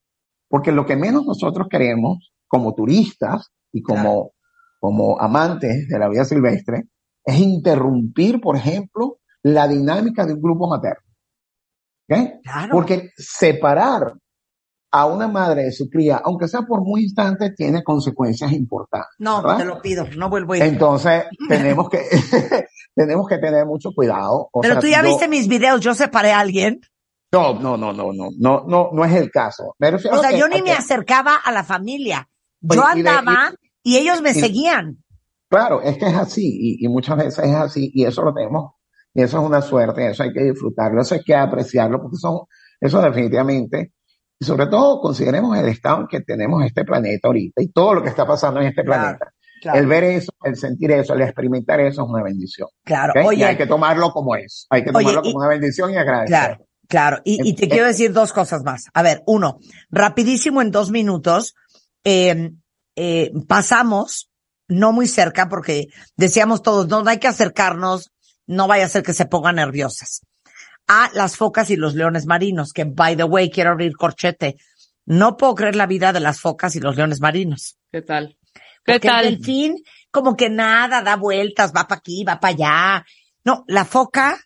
[0.48, 4.32] porque lo que menos nosotros queremos como turistas y como,
[4.80, 6.88] como amantes de la vida silvestre
[7.24, 11.09] es interrumpir, por ejemplo, la dinámica de un grupo materno.
[12.70, 14.14] Porque separar
[14.92, 19.10] a una madre de su cría, aunque sea por muy instante, tiene consecuencias importantes.
[19.18, 19.58] no, ¿verdad?
[19.58, 20.62] te lo pido, no vuelvo a ir.
[20.64, 22.00] Entonces, tenemos que,
[22.94, 24.48] tenemos que tener mucho cuidado.
[24.52, 26.80] O Pero sea, tú ya yo- viste mis videos, yo separé a alguien.
[27.32, 29.76] No, no, no, no, no, no, no, no es el caso.
[29.78, 32.28] Me refiero O sea, que- yo ni me acercaba a la familia.
[32.60, 33.52] Yo y andaba
[33.84, 35.04] y ellos me seguían.
[35.48, 38.72] Claro, es que es así y, y muchas veces es así y eso lo tenemos,
[39.14, 42.40] y eso es una suerte, eso hay que disfrutarlo, eso hay que apreciarlo porque son,
[42.80, 43.92] eso definitivamente,
[44.38, 48.02] y sobre todo consideremos el estado en que tenemos este planeta ahorita y todo lo
[48.02, 49.18] que está pasando en este Claro.
[49.18, 49.32] planeta.
[49.62, 52.68] El ver eso, el sentir eso, el experimentar eso es una bendición.
[52.82, 53.12] Claro.
[53.26, 54.66] Oye, y hay que tomarlo como es.
[54.70, 56.28] Hay que tomarlo como una bendición y agradecer.
[56.28, 57.18] Claro, claro.
[57.24, 58.86] Y, te quiero decir dos cosas más.
[58.94, 59.58] A ver, uno,
[59.90, 61.54] rapidísimo en dos minutos,
[62.04, 62.52] eh,
[62.96, 64.30] eh, pasamos,
[64.66, 68.12] no muy cerca, porque decíamos todos, no, no hay que acercarnos,
[68.50, 70.26] no vaya a ser que se pongan nerviosas.
[70.88, 74.56] A las focas y los leones marinos, que by the way, quiero abrir corchete.
[75.06, 77.78] No puedo creer la vida de las focas y los leones marinos.
[77.92, 78.36] ¿Qué tal?
[78.84, 79.24] ¿Qué tal?
[79.24, 79.76] El delfín,
[80.10, 83.06] como que nada, da vueltas, va para aquí, va para allá.
[83.44, 84.36] No, la foca,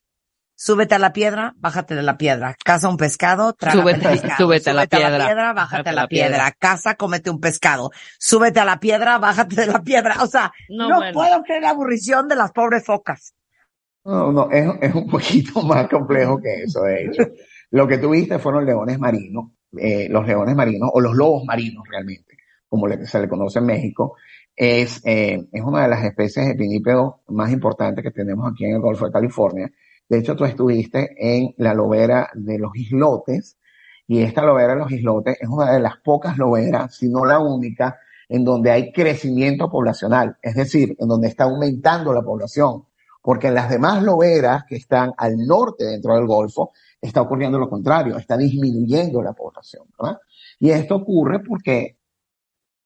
[0.55, 2.55] súbete a la piedra, bájate de la piedra.
[2.62, 4.36] Caza un pescado, trágate súbete, pescado.
[4.36, 5.26] Súbete, a la piedra.
[5.26, 6.52] piedra bájate a la, piedra.
[6.52, 7.90] Casa, cómete un pescado.
[8.18, 10.22] Súbete a la piedra, bájate de la piedra.
[10.22, 13.32] O sea, no, puedo creer la aburrición de las pobres focas.
[14.05, 17.22] No, no, es, es un poquito más complejo que eso, de hecho.
[17.70, 22.36] Lo que tuviste fueron leones marinos, eh, los leones marinos, o los lobos marinos realmente,
[22.68, 24.16] como se le conoce en México,
[24.55, 28.74] es, eh, es una de las especies de pinípedos más importantes que tenemos aquí en
[28.74, 29.70] el Golfo de California.
[30.09, 33.59] De hecho, tú estuviste en la lobera de los islotes,
[34.07, 37.38] y esta lobera de los islotes es una de las pocas loberas, si no la
[37.40, 37.98] única,
[38.28, 42.84] en donde hay crecimiento poblacional, es decir, en donde está aumentando la población
[43.24, 47.70] porque en las demás loberas que están al norte dentro del Golfo está ocurriendo lo
[47.70, 50.18] contrario, está disminuyendo la población, ¿verdad?
[50.60, 51.96] Y esto ocurre porque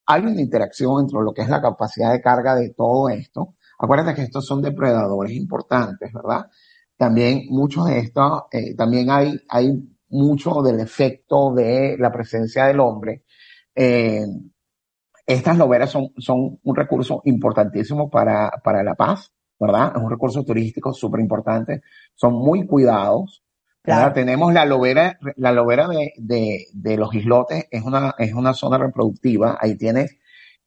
[0.06, 3.56] hay una interacción entre lo que es la capacidad de carga de todo esto.
[3.80, 6.46] Acuérdate que estos son depredadores importantes, ¿verdad?
[6.96, 9.72] También muchos de estos, eh, también hay, hay
[10.10, 13.24] mucho del efecto de la presencia del hombre.
[13.74, 14.24] Eh,
[15.26, 19.92] estas loberas son, son un recurso importantísimo para, para la paz ¿verdad?
[19.96, 21.82] Es un recurso turístico súper importante.
[22.14, 23.42] Son muy cuidados.
[24.12, 28.76] Tenemos la lobera, la lobera de, de, de, los islotes es una, es una zona
[28.76, 29.56] reproductiva.
[29.58, 30.14] Ahí tienes,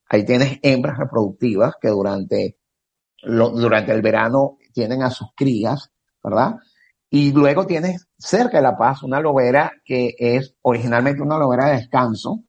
[0.08, 2.56] ahí tienes hembras reproductivas que durante,
[3.22, 6.56] lo, durante el verano tienen a sus crías, ¿verdad?
[7.10, 11.76] Y luego tienes cerca de La Paz una lobera que es originalmente una lobera de
[11.76, 12.42] descanso,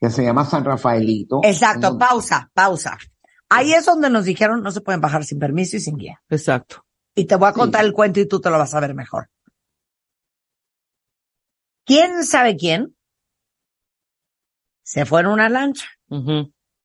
[0.00, 1.40] que se llama San Rafaelito.
[1.42, 2.96] Exacto, pausa, pausa.
[3.50, 6.22] Ahí es donde nos dijeron no se pueden bajar sin permiso y sin guía.
[6.30, 6.86] Exacto.
[7.14, 9.28] Y te voy a contar el cuento y tú te lo vas a ver mejor.
[11.84, 12.96] ¿Quién sabe quién?
[14.84, 15.88] Se fueron una lancha.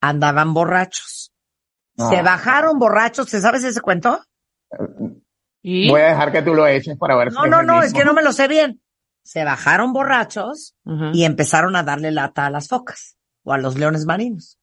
[0.01, 1.31] Andaban borrachos.
[1.95, 3.29] Se bajaron borrachos.
[3.29, 4.19] ¿Te sabes ese cuento?
[5.61, 5.89] ¿Y?
[5.89, 7.93] Voy a dejar que tú lo eches para ver no, si No, no, no, es
[7.93, 8.81] que no me lo sé bien.
[9.23, 10.75] Se bajaron borrachos
[11.13, 14.59] y empezaron a darle lata a las focas o a los leones marinos.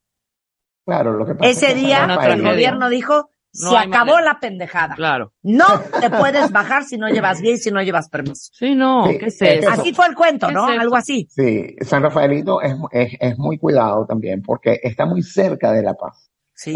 [0.84, 4.94] Claro, lo que pasa Ese día el gobierno dijo, se acabó la pendejada.
[4.94, 5.32] Claro.
[5.42, 5.66] No
[6.00, 8.50] te puedes bajar si no llevas y si no llevas permiso.
[8.54, 9.70] Sí, no, ¿qué es eso?
[9.70, 10.64] Así fue el cuento, ¿no?
[10.66, 11.28] Algo así.
[11.30, 15.94] Sí, San Rafaelito es, es, es, muy cuidado también porque está muy cerca de La
[15.94, 16.30] Paz.
[16.54, 16.74] Sí.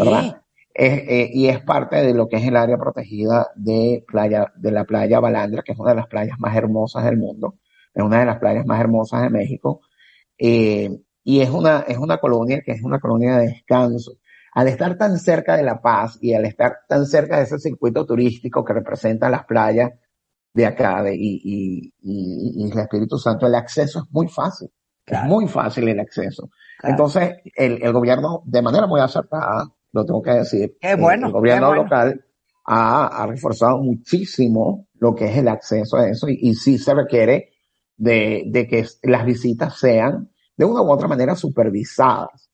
[0.79, 4.83] Eh, y es parte de lo que es el área protegida de playa, de la
[4.83, 7.55] playa Balandra, que es una de las playas más hermosas del mundo.
[7.95, 9.81] Es una de las playas más hermosas de México.
[10.37, 10.91] Eh,
[11.27, 14.13] y es una, es una colonia que es una colonia de descanso.
[14.53, 18.05] Al estar tan cerca de La Paz y al estar tan cerca de ese circuito
[18.05, 19.91] turístico que representa las playas
[20.53, 24.71] de acá de, y, y, y, el Espíritu Santo, el acceso es muy fácil.
[25.05, 26.49] Es muy fácil el acceso.
[26.81, 31.75] Entonces, el, el, gobierno, de manera muy acertada, lo tengo que decir, bueno, el gobierno
[31.75, 32.23] local
[32.67, 36.93] ha, ha, reforzado muchísimo lo que es el acceso a eso y, y sí se
[36.93, 37.49] requiere
[37.97, 42.49] de, de que las visitas sean de una u otra manera supervisadas.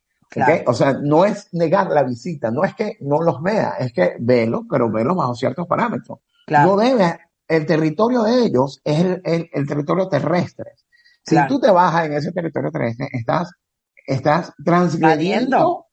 [0.66, 4.16] O sea, no es negar la visita, no es que no los vea, es que
[4.20, 6.20] velo, pero velo bajo ciertos parámetros.
[6.48, 10.72] No debe, el territorio de ellos es el, el, territorio terrestre.
[11.24, 13.52] Si tú te bajas en ese territorio terrestre, estás,
[14.06, 15.86] estás transgrediendo,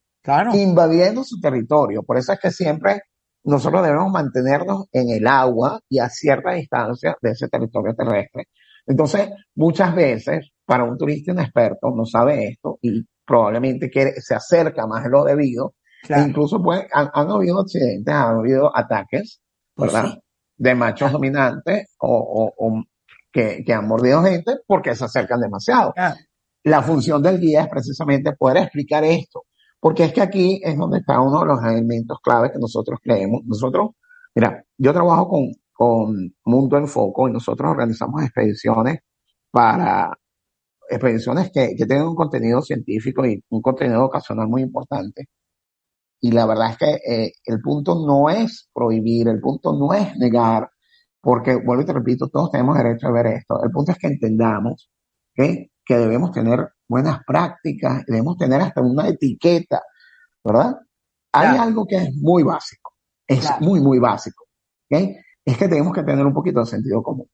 [0.55, 2.03] invadiendo su territorio.
[2.03, 3.03] Por eso es que siempre
[3.45, 8.49] nosotros debemos mantenernos en el agua y a cierta distancia de ese territorio terrestre.
[8.87, 14.87] Entonces, muchas veces para un turista inexperto no sabe esto y probablemente quiere, se acerca
[14.87, 15.75] más de lo debido.
[16.09, 19.41] E incluso pues, han, habido accidentes, han habido ataques,
[19.75, 20.21] pues ¿verdad?
[20.57, 22.85] De machos dominantes o, o,
[23.33, 25.93] que, que, han mordido gente porque se acercan demasiado.
[26.63, 29.47] La función del guía es precisamente poder explicar esto.
[29.81, 33.41] Porque es que aquí es donde está uno de los elementos claves que nosotros creemos.
[33.45, 33.91] Nosotros,
[34.37, 39.01] mira, yo trabajo con, con Mundo en Foco y nosotros organizamos expediciones
[39.51, 40.17] para
[40.91, 45.29] expediciones que, que tienen un contenido científico y un contenido ocasional muy importante.
[46.21, 50.17] Y la verdad es que eh, el punto no es prohibir, el punto no es
[50.17, 50.71] negar,
[51.21, 53.63] porque, vuelvo y te repito, todos tenemos derecho a ver esto.
[53.63, 54.91] El punto es que entendamos
[55.35, 59.83] que debemos tener buenas prácticas, debemos tener hasta una etiqueta,
[60.45, 60.77] ¿verdad?
[61.33, 61.63] Hay Claro.
[61.63, 62.93] algo que es muy básico,
[63.27, 63.65] es Claro.
[63.65, 64.45] muy, muy básico.
[64.91, 65.01] ¿ok?
[65.45, 67.29] Es que tenemos que tener un poquito de sentido común.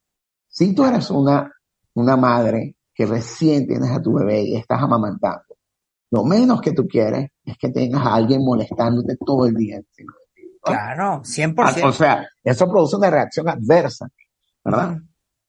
[0.49, 1.51] Si tú eres una,
[1.95, 5.55] una madre que recién tienes a tu bebé y estás amamantando,
[6.11, 10.15] lo menos que tú quieres es que tengas a alguien molestándote todo el día encima.
[10.63, 11.55] Claro, 100%.
[11.85, 14.09] Ah, O sea, eso produce una reacción adversa,
[14.65, 14.97] ¿verdad?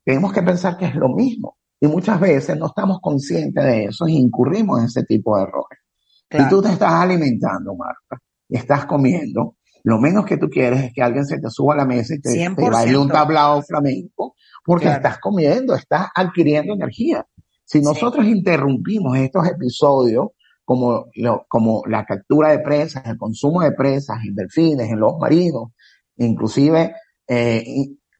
[0.03, 1.57] Tenemos que pensar que es lo mismo.
[1.79, 5.79] Y muchas veces no estamos conscientes de eso y incurrimos en ese tipo de errores.
[6.27, 6.43] Claro.
[6.45, 10.93] Si tú te estás alimentando, Marta, y estás comiendo, lo menos que tú quieres es
[10.93, 12.71] que alguien se te suba a la mesa y te, te 100%.
[12.71, 14.35] baile un tablao flamenco,
[14.65, 14.97] porque Claro.
[14.97, 17.25] estás comiendo, estás adquiriendo energía.
[17.69, 20.27] Si nosotros interrumpimos estos episodios,
[20.63, 25.17] como, lo- como la captura de presas, el consumo de presas en delfines, en los
[25.19, 25.71] marinos,
[26.17, 26.95] inclusive,
[27.27, 27.63] eh,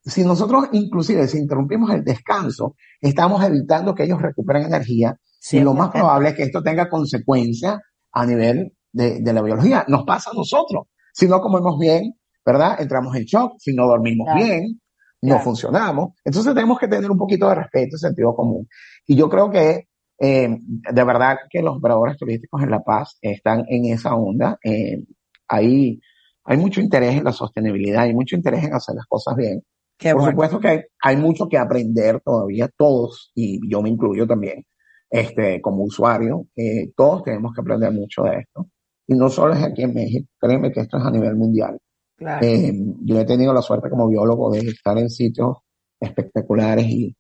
[0.04, 5.18] si nosotros inclusive si interrumpimos el descanso, estamos evitando que ellos recuperen energía
[5.52, 5.92] y lo más 100%.
[5.94, 7.80] probable es que esto tenga consecuencias
[8.12, 9.86] a nivel de, de la biología.
[9.88, 10.88] Nos pasa a nosotros.
[11.14, 12.14] Si no comemos bien,
[12.46, 12.80] ¿verdad?
[12.82, 13.54] Entramos en shock.
[13.60, 14.44] Si no dormimos Claro.
[14.46, 14.80] bien,
[15.22, 15.44] no Claro.
[15.44, 16.10] funcionamos.
[16.24, 18.68] Entonces tenemos que tener un poquito de respeto y sentido común.
[19.08, 19.88] Y yo creo que
[20.20, 24.58] eh, de verdad que los operadores turísticos en La Paz están en esa onda.
[24.64, 25.04] Eh,
[25.48, 26.00] hay,
[26.44, 29.64] hay mucho interés en la sostenibilidad, hay mucho interés en hacer las cosas bien.
[29.98, 30.32] Qué Por bueno.
[30.32, 34.64] supuesto que hay, hay mucho que aprender todavía, todos, y yo me incluyo también,
[35.10, 38.68] este, como usuario, eh, todos tenemos que aprender mucho de esto.
[39.08, 41.80] Y no solo es aquí en México, créeme que esto es a nivel mundial.
[42.18, 42.46] Claro.
[42.46, 45.58] Eh, yo he tenido la suerte como biólogo de estar en sitios
[46.00, 47.16] espectaculares y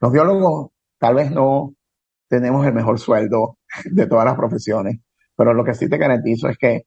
[0.00, 0.70] los biólogos
[1.02, 1.74] tal vez no
[2.28, 5.00] tenemos el mejor sueldo de todas las profesiones,
[5.36, 6.86] pero lo que sí te garantizo es que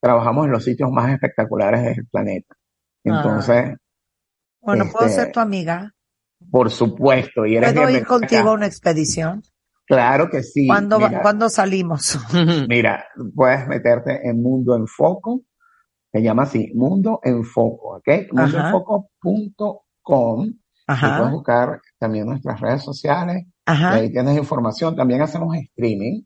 [0.00, 2.56] trabajamos en los sitios más espectaculares del planeta.
[3.04, 3.76] Entonces,
[4.60, 5.92] bueno, ¿puedo este, ser tu amiga?
[6.50, 9.44] por supuesto, y eres ¿Puedo ir contigo a una expedición?
[9.86, 10.66] Claro que sí.
[10.66, 12.18] ¿Cuándo, Mira, ¿Cuándo salimos?
[12.68, 13.06] mira,
[13.36, 15.42] puedes meterte en Mundo en Foco,
[16.10, 18.08] se llama así, Mundo en Foco, ¿ok?
[18.32, 20.46] Mundoenfoco.com.
[20.46, 20.56] Y
[20.86, 23.94] puedes buscar también nuestras redes sociales, ajá.
[23.94, 24.96] ahí tienes información.
[24.96, 26.22] También hacemos streaming.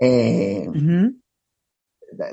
[0.00, 1.14] Eh, ujú.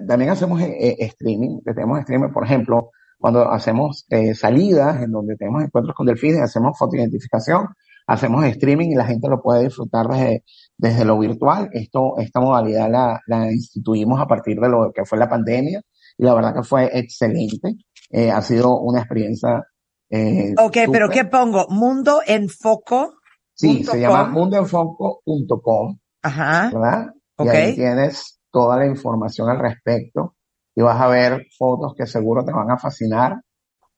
[0.08, 2.90] también hacemos eh, eh, streaming, tenemos streaming, por ejemplo,
[3.20, 7.68] cuando hacemos eh, salidas en donde tenemos encuentros con delfines, hacemos fotoidentificación,
[8.08, 10.44] hacemos streaming y la gente lo puede disfrutar desde,
[10.78, 11.70] desde lo virtual.
[11.74, 15.82] Esto, esta modalidad la, la instituimos a partir de lo que fue la pandemia
[16.18, 17.76] y la verdad que fue excelente.
[18.10, 19.64] Eh, ha sido una experiencia.
[20.10, 21.10] Eh, Ok, pero súper.
[21.10, 21.68] ¿qué pongo?
[21.70, 23.19] Mundo en foco.
[23.60, 24.34] Sí, se llama com.
[24.34, 25.98] mundoenfoco.com.
[26.22, 26.70] Ajá.
[26.74, 27.14] ¿verdad?
[27.40, 30.36] Y ahí tienes toda la información al respecto
[30.76, 33.42] y vas a ver fotos que seguro te van a fascinar.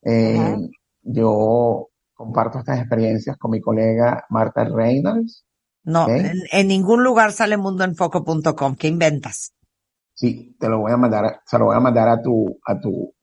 [0.04, 0.58] Eh.
[1.04, 5.46] Yo comparto estas experiencias con mi colega Marta Reynolds.
[5.84, 8.76] No, en, en ningún lugar sale mundoenfoco.com.
[8.76, 9.54] ¿Qué inventas?
[10.14, 13.14] Sí, te lo voy a mandar, se lo voy a mandar a tu, a tu.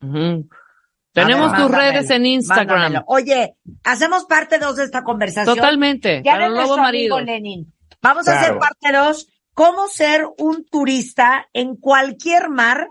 [1.13, 2.67] Tenemos ver, tus mándamelo, redes en Instagram.
[2.69, 3.05] mándamelo.
[3.09, 5.57] Oye, hacemos parte 2 de esta conversación.
[5.57, 6.23] Totalmente.
[6.25, 6.83] Ya para nuestro amigo
[7.17, 7.23] maridos.
[7.25, 7.75] Lenin.
[8.01, 9.29] Vamos a hacer parte 2.
[9.55, 12.91] ¿Cómo ser un turista en cualquier mar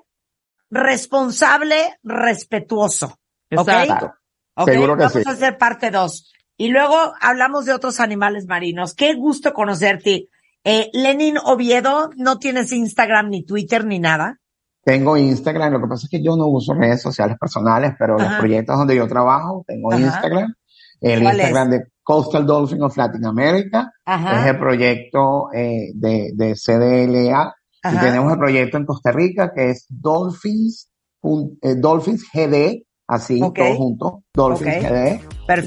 [0.69, 3.17] responsable, respetuoso?
[3.55, 3.67] ¿Ok?
[3.69, 4.13] Exacto.
[4.55, 4.69] ¿Ok?
[4.69, 5.23] Seguro que Vamos sí.
[5.25, 6.33] a hacer parte 2.
[6.57, 8.95] Y luego hablamos de otros animales marinos.
[8.95, 10.27] Qué gusto conocerte.
[10.63, 14.39] Eh, Lenin Oviedo, no tienes Instagram ni Twitter ni nada.
[14.87, 18.33] Tengo Instagram, lo que pasa es que yo no uso redes sociales personales, pero los
[18.39, 19.99] proyectos donde yo trabajo, tengo Ajá.
[20.01, 20.53] Instagram,
[21.01, 24.49] el ¿Cuál Instagram de Coastal Dolphin of Latin America, es Ajá.
[24.49, 29.85] el proyecto eh, de, de CDLA, y tenemos el proyecto en Costa Rica que es
[29.89, 30.89] Dolphins,
[31.21, 33.57] pun- eh, Dolphins GD, así, Ok.
[33.57, 34.89] todo junto, Dolphins Ok.
[34.89, 35.15] GD.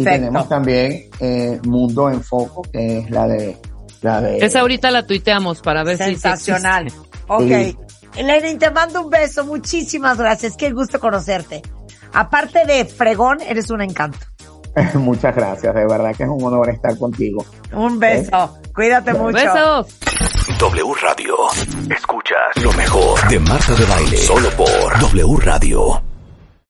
[0.01, 0.49] Y tenemos Perfecto.
[0.49, 3.57] también eh, Mundo en Foco, que es la de,
[4.01, 6.87] la de, Esa ahorita la tuiteamos para ver si- si Sensacional.
[7.29, 7.43] Ok.
[7.43, 7.77] Sí.
[8.17, 9.45] Lenin, te mando un beso.
[9.45, 10.57] Muchísimas gracias.
[10.57, 11.63] Qué gusto conocerte.
[12.13, 14.19] Aparte de fregón, eres un encanto.
[14.95, 17.45] muchas gracias, de verdad que es un honor estar contigo.
[17.73, 18.59] Un beso.
[18.75, 19.33] Cuídate mucho.
[19.33, 19.99] Besos.
[20.59, 21.37] W Radio.
[21.91, 24.17] Escuchas lo mejor de Marta de Baile.
[24.17, 26.10] Solo por W Radio.